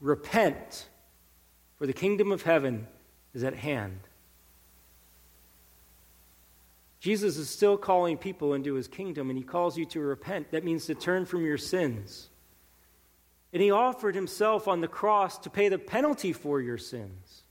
Repent, 0.00 0.88
for 1.78 1.86
the 1.86 1.92
kingdom 1.92 2.30
of 2.32 2.42
heaven 2.42 2.86
is 3.34 3.44
at 3.44 3.54
hand. 3.54 4.00
Jesus 7.00 7.36
is 7.36 7.48
still 7.48 7.76
calling 7.76 8.18
people 8.18 8.52
into 8.52 8.74
his 8.74 8.88
kingdom, 8.88 9.30
and 9.30 9.38
he 9.38 9.44
calls 9.44 9.78
you 9.78 9.86
to 9.86 10.00
repent. 10.00 10.50
That 10.50 10.64
means 10.64 10.86
to 10.86 10.94
turn 10.94 11.24
from 11.24 11.44
your 11.44 11.58
sins 11.58 12.28
and 13.52 13.62
he 13.62 13.70
offered 13.70 14.14
himself 14.14 14.68
on 14.68 14.80
the 14.80 14.88
cross 14.88 15.38
to 15.38 15.50
pay 15.50 15.68
the 15.68 15.78
penalty 15.78 16.32
for 16.32 16.60
your 16.60 16.78
sins. 16.78 17.42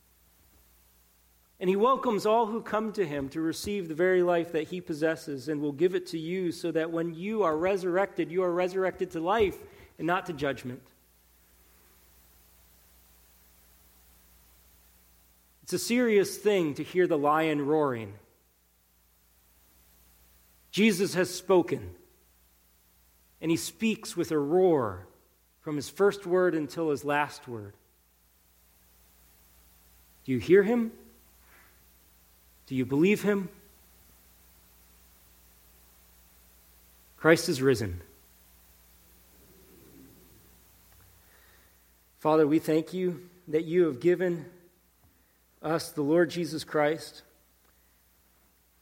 And 1.59 1.69
he 1.69 1.75
welcomes 1.75 2.25
all 2.25 2.47
who 2.47 2.61
come 2.61 2.91
to 2.93 3.05
him 3.05 3.29
to 3.29 3.41
receive 3.41 3.87
the 3.87 3.95
very 3.95 4.21
life 4.21 4.51
that 4.51 4.67
he 4.67 4.81
possesses 4.81 5.47
and 5.47 5.61
will 5.61 5.71
give 5.71 5.95
it 5.95 6.07
to 6.07 6.19
you 6.19 6.51
so 6.51 6.71
that 6.71 6.91
when 6.91 7.13
you 7.13 7.43
are 7.43 7.55
resurrected, 7.55 8.29
you 8.29 8.43
are 8.43 8.51
resurrected 8.51 9.11
to 9.11 9.21
life 9.21 9.57
and 9.97 10.05
not 10.05 10.25
to 10.25 10.33
judgment. 10.33 10.81
It's 15.63 15.73
a 15.73 15.79
serious 15.79 16.37
thing 16.37 16.75
to 16.75 16.83
hear 16.83 17.07
the 17.07 17.17
lion 17.17 17.65
roaring. 17.65 18.13
Jesus 20.71 21.13
has 21.13 21.33
spoken. 21.33 21.95
and 23.41 23.51
he 23.51 23.57
speaks 23.57 24.17
with 24.17 24.31
a 24.31 24.37
roar 24.37 25.07
from 25.65 25.77
his 25.77 25.89
first 25.89 26.27
word 26.27 26.53
until 26.53 26.91
his 26.91 27.03
last 27.03 27.47
word. 27.47 27.73
Do 30.23 30.31
you 30.31 30.37
hear 30.37 30.61
him? 30.61 30.91
Do 32.67 32.75
you 32.75 32.85
believe 32.85 33.23
him? 33.23 33.49
Christ 37.17 37.49
is 37.49 37.63
risen. 37.63 37.99
Father, 42.19 42.45
we 42.45 42.59
thank 42.59 42.93
you 42.93 43.27
that 43.47 43.65
you 43.65 43.85
have 43.85 43.99
given 43.99 44.45
us 45.63 45.89
the 45.89 46.03
Lord 46.03 46.29
Jesus 46.29 46.63
Christ, 46.63 47.23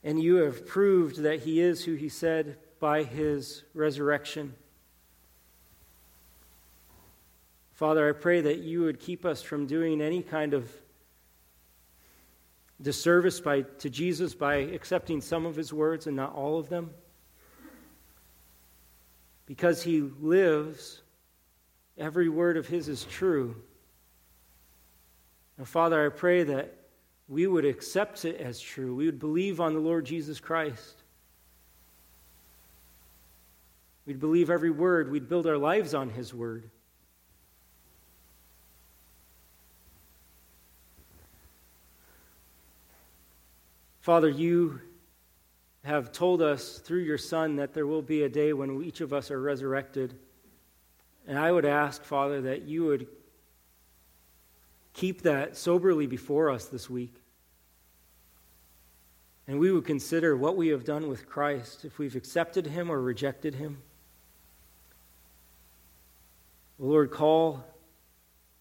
and 0.03 0.21
you 0.21 0.35
have 0.35 0.67
proved 0.67 1.21
that 1.21 1.43
he 1.43 1.61
is 1.61 1.85
who 1.85 1.93
he 1.93 2.09
said 2.09 2.57
by 2.81 3.03
his 3.03 3.63
resurrection. 3.73 4.55
Father, 7.73 8.07
I 8.07 8.11
pray 8.11 8.41
that 8.41 8.59
you 8.59 8.81
would 8.83 8.99
keep 8.99 9.25
us 9.25 9.41
from 9.41 9.65
doing 9.65 9.99
any 9.99 10.21
kind 10.21 10.53
of 10.53 10.71
disservice 12.81 13.39
by, 13.39 13.61
to 13.79 13.89
Jesus 13.89 14.35
by 14.35 14.55
accepting 14.55 15.21
some 15.21 15.45
of 15.45 15.55
his 15.55 15.73
words 15.73 16.05
and 16.05 16.15
not 16.15 16.35
all 16.35 16.59
of 16.59 16.69
them. 16.69 16.91
Because 19.45 19.81
he 19.81 20.01
lives, 20.01 21.01
every 21.97 22.29
word 22.29 22.57
of 22.57 22.67
his 22.67 22.87
is 22.87 23.05
true. 23.05 23.55
And 25.57 25.67
Father, 25.67 26.05
I 26.05 26.09
pray 26.09 26.43
that 26.43 26.77
we 27.27 27.47
would 27.47 27.65
accept 27.65 28.25
it 28.25 28.39
as 28.39 28.59
true. 28.59 28.95
We 28.95 29.05
would 29.05 29.19
believe 29.19 29.59
on 29.59 29.73
the 29.73 29.79
Lord 29.79 30.05
Jesus 30.05 30.39
Christ. 30.39 31.01
We'd 34.05 34.19
believe 34.19 34.49
every 34.49 34.71
word. 34.71 35.09
We'd 35.09 35.29
build 35.29 35.47
our 35.47 35.57
lives 35.57 35.93
on 35.93 36.09
his 36.09 36.33
word. 36.33 36.69
Father, 44.03 44.27
you 44.27 44.81
have 45.85 46.11
told 46.11 46.41
us 46.41 46.79
through 46.79 47.03
your 47.03 47.17
Son 47.17 47.55
that 47.55 47.73
there 47.73 47.87
will 47.87 48.01
be 48.01 48.23
a 48.23 48.29
day 48.29 48.51
when 48.51 48.83
each 48.83 48.99
of 48.99 49.13
us 49.13 49.31
are 49.31 49.39
resurrected. 49.39 50.13
And 51.25 51.39
I 51.39 51.49
would 51.49 51.63
ask, 51.63 52.03
Father, 52.03 52.41
that 52.41 52.63
you 52.63 52.83
would 52.83 53.07
keep 54.91 55.21
that 55.21 55.55
soberly 55.55 56.05
before 56.05 56.49
us 56.49 56.65
this 56.65 56.89
week. 56.89 57.15
And 59.47 59.57
we 59.57 59.71
would 59.71 59.85
consider 59.85 60.35
what 60.35 60.57
we 60.57 60.67
have 60.67 60.83
done 60.83 61.07
with 61.07 61.25
Christ, 61.25 61.85
if 61.85 61.97
we've 61.97 62.17
accepted 62.17 62.67
him 62.67 62.91
or 62.91 62.99
rejected 62.99 63.55
him. 63.55 63.77
Lord, 66.77 67.09
call 67.09 67.63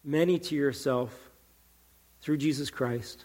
many 0.05 0.39
to 0.39 0.55
yourself 0.55 1.13
through 2.21 2.37
Jesus 2.37 2.71
Christ. 2.71 3.25